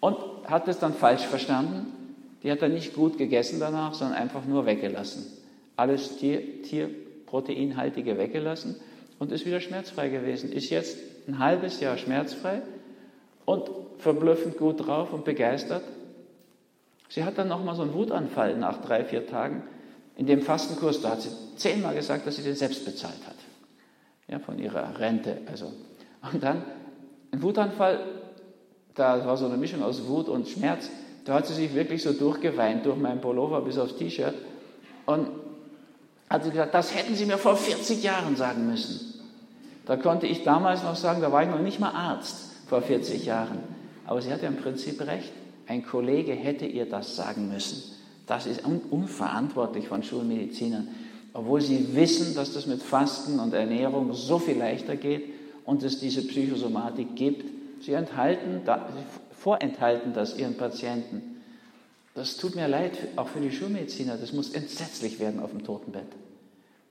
und 0.00 0.16
hat 0.46 0.68
es 0.68 0.78
dann 0.78 0.94
falsch 0.94 1.22
verstanden. 1.22 1.86
Die 2.42 2.50
hat 2.50 2.62
dann 2.62 2.74
nicht 2.74 2.94
gut 2.94 3.18
gegessen 3.18 3.60
danach, 3.60 3.94
sondern 3.94 4.18
einfach 4.18 4.44
nur 4.44 4.66
weggelassen. 4.66 5.26
Alles 5.76 6.16
Tier, 6.16 6.62
Tierproteinhaltige 6.62 8.18
weggelassen 8.18 8.76
und 9.18 9.32
ist 9.32 9.46
wieder 9.46 9.60
schmerzfrei 9.60 10.08
gewesen. 10.08 10.52
Ist 10.52 10.70
jetzt 10.70 10.98
ein 11.26 11.38
halbes 11.38 11.80
Jahr 11.80 11.98
schmerzfrei 11.98 12.62
und 13.44 13.70
verblüffend 13.98 14.58
gut 14.58 14.86
drauf 14.86 15.12
und 15.12 15.24
begeistert. 15.24 15.82
Sie 17.08 17.24
hat 17.24 17.38
dann 17.38 17.48
nochmal 17.48 17.74
so 17.74 17.82
einen 17.82 17.94
Wutanfall 17.94 18.56
nach 18.56 18.80
drei, 18.82 19.04
vier 19.04 19.26
Tagen. 19.26 19.62
In 20.18 20.26
dem 20.26 20.42
Fastenkurs, 20.42 21.00
da 21.00 21.10
hat 21.10 21.22
sie 21.22 21.30
zehnmal 21.56 21.94
gesagt, 21.94 22.26
dass 22.26 22.36
sie 22.36 22.42
den 22.42 22.56
selbst 22.56 22.84
bezahlt 22.84 23.24
hat. 23.24 23.36
Ja, 24.26 24.40
von 24.40 24.58
ihrer 24.58 24.98
Rente. 24.98 25.38
Also. 25.46 25.72
Und 26.32 26.42
dann 26.42 26.64
ein 27.30 27.40
Wutanfall, 27.40 28.00
da 28.96 29.24
war 29.24 29.36
so 29.36 29.46
eine 29.46 29.56
Mischung 29.56 29.80
aus 29.80 30.06
Wut 30.06 30.28
und 30.28 30.48
Schmerz. 30.48 30.90
Da 31.24 31.34
hat 31.34 31.46
sie 31.46 31.54
sich 31.54 31.72
wirklich 31.72 32.02
so 32.02 32.12
durchgeweint 32.12 32.84
durch 32.84 32.96
meinen 32.96 33.20
Pullover 33.20 33.60
bis 33.60 33.78
aufs 33.78 33.96
T-Shirt. 33.96 34.34
Und 35.06 35.28
hat 36.28 36.42
sie 36.42 36.50
gesagt, 36.50 36.74
das 36.74 36.94
hätten 36.94 37.14
Sie 37.14 37.24
mir 37.24 37.38
vor 37.38 37.56
40 37.56 38.02
Jahren 38.02 38.34
sagen 38.34 38.68
müssen. 38.68 39.14
Da 39.86 39.96
konnte 39.96 40.26
ich 40.26 40.42
damals 40.42 40.82
noch 40.82 40.96
sagen, 40.96 41.22
da 41.22 41.30
war 41.30 41.44
ich 41.44 41.48
noch 41.48 41.60
nicht 41.60 41.78
mal 41.78 41.92
Arzt 41.92 42.66
vor 42.66 42.82
40 42.82 43.24
Jahren. 43.24 43.60
Aber 44.04 44.20
sie 44.20 44.32
hatte 44.32 44.46
im 44.46 44.56
Prinzip 44.56 45.00
recht. 45.06 45.32
Ein 45.68 45.86
Kollege 45.86 46.32
hätte 46.32 46.66
ihr 46.66 46.86
das 46.86 47.14
sagen 47.14 47.48
müssen. 47.48 47.97
Das 48.28 48.46
ist 48.46 48.62
unverantwortlich 48.64 49.88
von 49.88 50.02
Schulmedizinern, 50.02 50.88
obwohl 51.32 51.62
sie 51.62 51.96
wissen, 51.96 52.34
dass 52.34 52.52
das 52.52 52.66
mit 52.66 52.82
Fasten 52.82 53.40
und 53.40 53.54
Ernährung 53.54 54.12
so 54.12 54.38
viel 54.38 54.58
leichter 54.58 54.96
geht 54.96 55.24
und 55.64 55.82
es 55.82 55.98
diese 55.98 56.26
Psychosomatik 56.26 57.16
gibt. 57.16 57.44
Sie 57.82 57.92
enthalten, 57.92 58.60
vorenthalten 59.32 60.12
das 60.12 60.38
ihren 60.38 60.56
Patienten. 60.56 61.40
Das 62.14 62.36
tut 62.36 62.54
mir 62.54 62.68
leid, 62.68 62.98
auch 63.16 63.28
für 63.28 63.40
die 63.40 63.52
Schulmediziner. 63.52 64.16
Das 64.16 64.32
muss 64.32 64.50
entsetzlich 64.50 65.20
werden 65.20 65.40
auf 65.40 65.50
dem 65.50 65.64
Totenbett. 65.64 66.08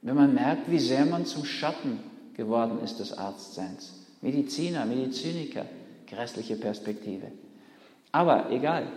Wenn 0.02 0.16
man 0.16 0.34
merkt, 0.34 0.72
wie 0.72 0.80
sehr 0.80 1.06
man 1.06 1.26
zum 1.26 1.46
Schatten 1.46 2.00
geworden 2.36 2.80
ist 2.84 3.00
des 3.00 3.18
Arztseins. 3.18 3.94
Mediziner, 4.22 4.86
Mediziniker, 4.86 5.66
grässliche 6.08 6.56
Perspektive. 6.56 7.28
Aber 8.12 8.50
egal. 8.52 8.88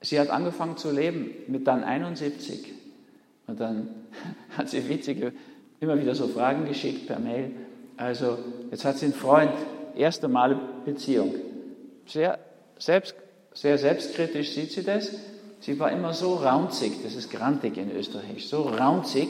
Sie 0.00 0.18
hat 0.18 0.30
angefangen 0.30 0.76
zu 0.76 0.90
leben 0.90 1.30
mit 1.48 1.66
dann 1.66 1.84
71. 1.84 2.72
Und 3.46 3.60
dann 3.60 3.88
hat 4.56 4.68
sie 4.68 4.88
witzige, 4.88 5.32
immer 5.80 6.00
wieder 6.00 6.14
so 6.14 6.28
Fragen 6.28 6.66
geschickt 6.66 7.06
per 7.06 7.18
Mail. 7.18 7.52
Also, 7.96 8.38
jetzt 8.70 8.84
hat 8.84 8.98
sie 8.98 9.06
einen 9.06 9.14
Freund, 9.14 9.52
erste 9.96 10.28
Mal 10.28 10.58
Beziehung. 10.84 11.34
Sehr, 12.06 12.38
selbst, 12.78 13.14
sehr 13.52 13.76
selbstkritisch 13.76 14.52
sieht 14.52 14.72
sie 14.72 14.84
das. 14.84 15.10
Sie 15.60 15.78
war 15.80 15.90
immer 15.90 16.14
so 16.14 16.34
raunzig, 16.34 17.02
das 17.02 17.16
ist 17.16 17.30
grantig 17.32 17.76
in 17.76 17.90
Österreich, 17.90 18.46
so 18.46 18.62
raunzig, 18.62 19.28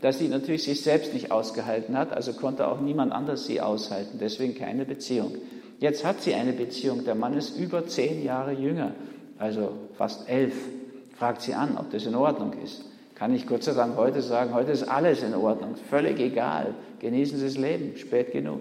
dass 0.00 0.18
sie 0.18 0.28
natürlich 0.28 0.64
sich 0.64 0.82
selbst 0.82 1.14
nicht 1.14 1.30
ausgehalten 1.30 1.96
hat, 1.96 2.12
also 2.12 2.32
konnte 2.32 2.66
auch 2.66 2.80
niemand 2.80 3.12
anders 3.12 3.46
sie 3.46 3.60
aushalten, 3.60 4.18
deswegen 4.20 4.56
keine 4.56 4.84
Beziehung. 4.84 5.36
Jetzt 5.78 6.04
hat 6.04 6.20
sie 6.20 6.34
eine 6.34 6.52
Beziehung, 6.52 7.04
der 7.04 7.14
Mann 7.14 7.34
ist 7.34 7.56
über 7.56 7.86
zehn 7.86 8.24
Jahre 8.24 8.52
jünger, 8.52 8.92
also 9.38 9.72
fast 9.96 10.28
elf. 10.28 10.54
Fragt 11.16 11.42
sie 11.42 11.54
an, 11.54 11.76
ob 11.76 11.90
das 11.90 12.06
in 12.06 12.14
Ordnung 12.14 12.52
ist. 12.62 12.84
Kann 13.14 13.34
ich 13.34 13.46
Gott 13.46 13.64
sei 13.64 13.72
Dank 13.72 13.96
heute 13.96 14.22
sagen, 14.22 14.54
heute 14.54 14.70
ist 14.70 14.84
alles 14.84 15.22
in 15.24 15.34
Ordnung, 15.34 15.74
völlig 15.74 16.20
egal. 16.20 16.74
Genießen 17.00 17.38
Sie 17.38 17.44
das 17.44 17.56
Leben, 17.56 17.96
spät 17.96 18.30
genug. 18.30 18.60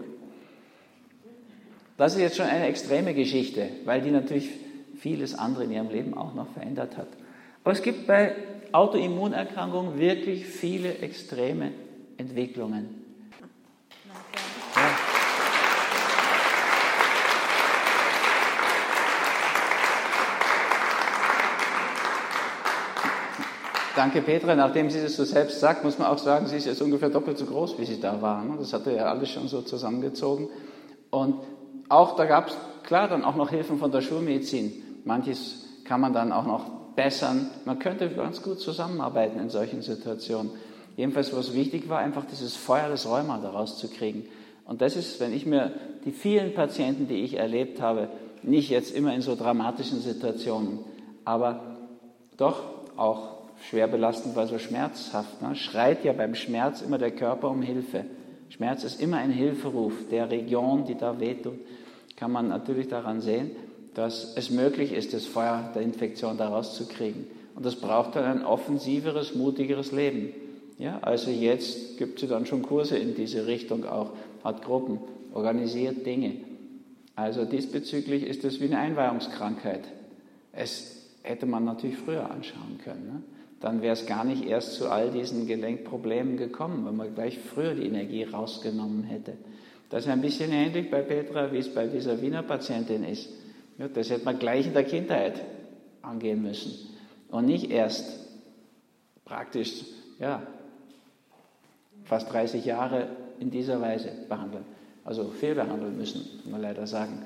Das 1.97 2.15
ist 2.15 2.21
jetzt 2.21 2.37
schon 2.37 2.47
eine 2.47 2.65
extreme 2.65 3.13
Geschichte, 3.13 3.69
weil 3.85 4.01
die 4.01 4.11
natürlich 4.11 4.49
vieles 4.95 5.35
andere 5.37 5.65
in 5.65 5.71
ihrem 5.71 5.89
Leben 5.89 6.15
auch 6.15 6.33
noch 6.33 6.47
verändert 6.47 6.97
hat. 6.97 7.07
Aber 7.63 7.71
es 7.71 7.83
gibt 7.83 8.07
bei 8.07 8.33
Autoimmunerkrankungen 8.71 9.99
wirklich 9.99 10.45
viele 10.45 10.97
extreme 10.99 11.71
Entwicklungen. 12.17 13.06
Danke, 23.97 24.21
Petra. 24.21 24.53
Nachdem 24.53 24.91
sie 24.91 25.01
das 25.01 25.15
so 25.15 25.23
selbst 25.23 25.60
sagt, 25.60 25.83
muss 25.83 25.97
man 25.97 26.07
auch 26.07 26.19
sagen, 26.19 26.45
sie 26.45 26.57
ist 26.57 26.67
jetzt 26.67 26.83
ungefähr 26.83 27.10
doppelt 27.10 27.39
so 27.39 27.45
groß, 27.45 27.79
wie 27.79 27.86
sie 27.86 27.99
da 27.99 28.21
war. 28.21 28.43
Ne? 28.43 28.53
Das 28.60 28.71
hatte 28.71 28.93
ja 28.93 29.05
alles 29.05 29.31
schon 29.31 29.47
so 29.47 29.63
zusammengezogen. 29.63 30.49
Und 31.10 31.39
auch 31.89 32.15
da 32.15 32.25
gab 32.25 32.49
es, 32.49 32.57
klar, 32.83 33.07
dann 33.07 33.25
auch 33.25 33.36
noch 33.36 33.49
Hilfen 33.49 33.79
von 33.79 33.91
der 33.91 34.01
Schulmedizin. 34.01 34.71
Manches 35.03 35.65
kann 35.83 35.99
man 35.99 36.13
dann 36.13 36.31
auch 36.31 36.45
noch 36.45 36.69
bessern. 36.95 37.49
Man 37.65 37.79
könnte 37.79 38.07
ganz 38.12 38.43
gut 38.43 38.60
zusammenarbeiten 38.60 39.39
in 39.39 39.49
solchen 39.49 39.81
Situationen. 39.81 40.51
Jedenfalls, 40.95 41.36
was 41.36 41.55
wichtig 41.55 41.89
war, 41.89 41.97
einfach 41.97 42.25
dieses 42.25 42.55
Feuer 42.55 42.89
des 42.89 43.10
Rheuma 43.10 43.39
daraus 43.41 43.79
zu 43.79 43.88
kriegen. 43.88 44.25
Und 44.65 44.83
das 44.83 44.95
ist, 44.95 45.19
wenn 45.19 45.33
ich 45.33 45.47
mir 45.47 45.71
die 46.05 46.12
vielen 46.12 46.53
Patienten, 46.53 47.07
die 47.07 47.23
ich 47.23 47.33
erlebt 47.33 47.81
habe, 47.81 48.10
nicht 48.43 48.69
jetzt 48.69 48.95
immer 48.95 49.15
in 49.15 49.21
so 49.21 49.36
dramatischen 49.36 50.01
Situationen, 50.01 50.81
aber 51.25 51.77
doch 52.38 52.62
auch 52.95 53.37
schwer 53.69 53.87
belastend, 53.87 54.35
weil 54.35 54.47
so 54.47 54.59
schmerzhaft, 54.59 55.41
ne? 55.41 55.55
schreit 55.55 56.03
ja 56.03 56.13
beim 56.13 56.35
Schmerz 56.35 56.81
immer 56.81 56.97
der 56.97 57.11
Körper 57.11 57.49
um 57.49 57.61
Hilfe. 57.61 58.05
Schmerz 58.49 58.83
ist 58.83 59.01
immer 59.01 59.17
ein 59.17 59.31
Hilferuf. 59.31 59.93
Der 60.09 60.29
Region, 60.31 60.85
die 60.85 60.95
da 60.95 61.19
wehtut, 61.19 61.59
kann 62.15 62.31
man 62.31 62.47
natürlich 62.47 62.87
daran 62.87 63.21
sehen, 63.21 63.51
dass 63.93 64.35
es 64.35 64.49
möglich 64.49 64.93
ist, 64.93 65.13
das 65.13 65.25
Feuer 65.25 65.71
der 65.75 65.81
Infektion 65.81 66.37
da 66.37 66.49
rauszukriegen. 66.49 67.27
Und 67.55 67.65
das 67.65 67.75
braucht 67.75 68.15
dann 68.15 68.25
ein 68.25 68.45
offensiveres, 68.45 69.35
mutigeres 69.35 69.91
Leben. 69.91 70.33
Ja, 70.77 70.99
also 71.01 71.31
jetzt 71.31 71.97
gibt 71.97 72.21
es 72.21 72.29
dann 72.29 72.45
schon 72.45 72.61
Kurse 72.61 72.97
in 72.97 73.15
diese 73.15 73.47
Richtung 73.47 73.85
auch, 73.85 74.11
hat 74.43 74.63
Gruppen, 74.63 74.99
organisiert 75.33 76.05
Dinge. 76.05 76.33
Also 77.15 77.45
diesbezüglich 77.45 78.23
ist 78.23 78.45
es 78.45 78.61
wie 78.61 78.65
eine 78.65 78.77
Einweihungskrankheit. 78.77 79.81
Es 80.53 80.97
hätte 81.23 81.47
man 81.47 81.65
natürlich 81.65 81.97
früher 81.97 82.29
anschauen 82.29 82.79
können. 82.83 83.07
Ne? 83.07 83.23
Dann 83.59 83.81
wäre 83.81 83.93
es 83.93 84.05
gar 84.05 84.23
nicht 84.23 84.45
erst 84.45 84.73
zu 84.73 84.89
all 84.89 85.09
diesen 85.09 85.47
Gelenkproblemen 85.47 86.37
gekommen, 86.37 86.85
wenn 86.85 86.95
man 86.95 87.15
gleich 87.15 87.39
früher 87.39 87.73
die 87.73 87.87
Energie 87.87 88.23
rausgenommen 88.23 89.03
hätte. 89.03 89.33
Das 89.89 90.05
ist 90.05 90.11
ein 90.11 90.21
bisschen 90.21 90.51
ähnlich 90.51 90.91
bei 90.91 91.01
Petra, 91.01 91.51
wie 91.51 91.57
es 91.59 91.73
bei 91.73 91.87
dieser 91.87 92.21
Wiener 92.21 92.43
Patientin 92.43 93.03
ist. 93.03 93.29
Ja, 93.77 93.87
das 93.87 94.09
hätte 94.09 94.25
man 94.25 94.37
gleich 94.37 94.67
in 94.67 94.73
der 94.73 94.83
Kindheit 94.83 95.41
angehen 96.01 96.41
müssen 96.41 96.73
und 97.29 97.45
nicht 97.45 97.71
erst 97.71 98.19
praktisch 99.25 99.85
ja, 100.19 100.41
fast 102.03 102.31
30 102.31 102.65
Jahre 102.65 103.07
in 103.39 103.51
dieser 103.51 103.81
Weise 103.81 104.09
behandeln. 104.27 104.65
Also 105.03 105.29
fehlbehandeln 105.29 105.97
müssen, 105.97 106.21
muss 106.43 106.51
man 106.51 106.61
leider 106.61 106.85
sagen. 106.87 107.23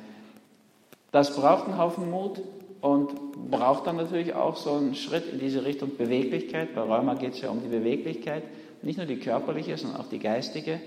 Das 1.11 1.35
braucht 1.35 1.65
einen 1.65 1.77
Haufen 1.77 2.09
Mut 2.09 2.41
und 2.81 3.49
braucht 3.49 3.87
dann 3.87 3.97
natürlich 3.97 4.33
auch 4.33 4.55
so 4.55 4.73
einen 4.73 4.95
Schritt 4.95 5.31
in 5.31 5.39
diese 5.39 5.63
Richtung 5.63 5.95
Beweglichkeit. 5.97 6.73
Bei 6.73 6.81
Rheuma 6.81 7.13
geht 7.13 7.33
es 7.33 7.41
ja 7.41 7.49
um 7.49 7.61
die 7.61 7.69
Beweglichkeit, 7.69 8.43
nicht 8.81 8.97
nur 8.97 9.05
die 9.05 9.17
körperliche, 9.17 9.77
sondern 9.77 10.01
auch 10.01 10.09
die 10.09 10.19
geistige. 10.19 10.79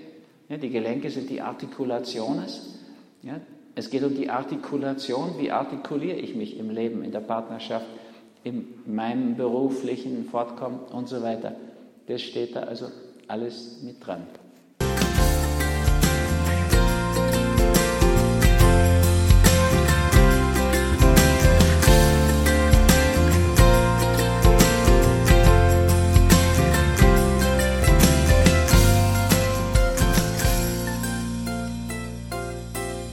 Ja, 0.49 0.57
die 0.57 0.69
Gelenke 0.69 1.09
sind 1.09 1.29
die 1.29 1.41
Artikulationes. 1.41 2.75
Ja, 3.23 3.39
es 3.75 3.89
geht 3.89 4.03
um 4.03 4.13
die 4.13 4.29
Artikulation. 4.29 5.35
Wie 5.39 5.51
artikuliere 5.51 6.17
ich 6.17 6.35
mich 6.35 6.59
im 6.59 6.69
Leben, 6.69 7.03
in 7.03 7.11
der 7.11 7.21
Partnerschaft, 7.21 7.85
in 8.43 8.67
meinem 8.85 9.35
beruflichen 9.37 10.25
Fortkommen 10.25 10.79
und 10.91 11.09
so 11.09 11.23
weiter. 11.23 11.55
Das 12.07 12.21
steht 12.21 12.55
da 12.55 12.61
also 12.61 12.87
alles 13.27 13.81
mit 13.83 14.05
dran. 14.05 14.27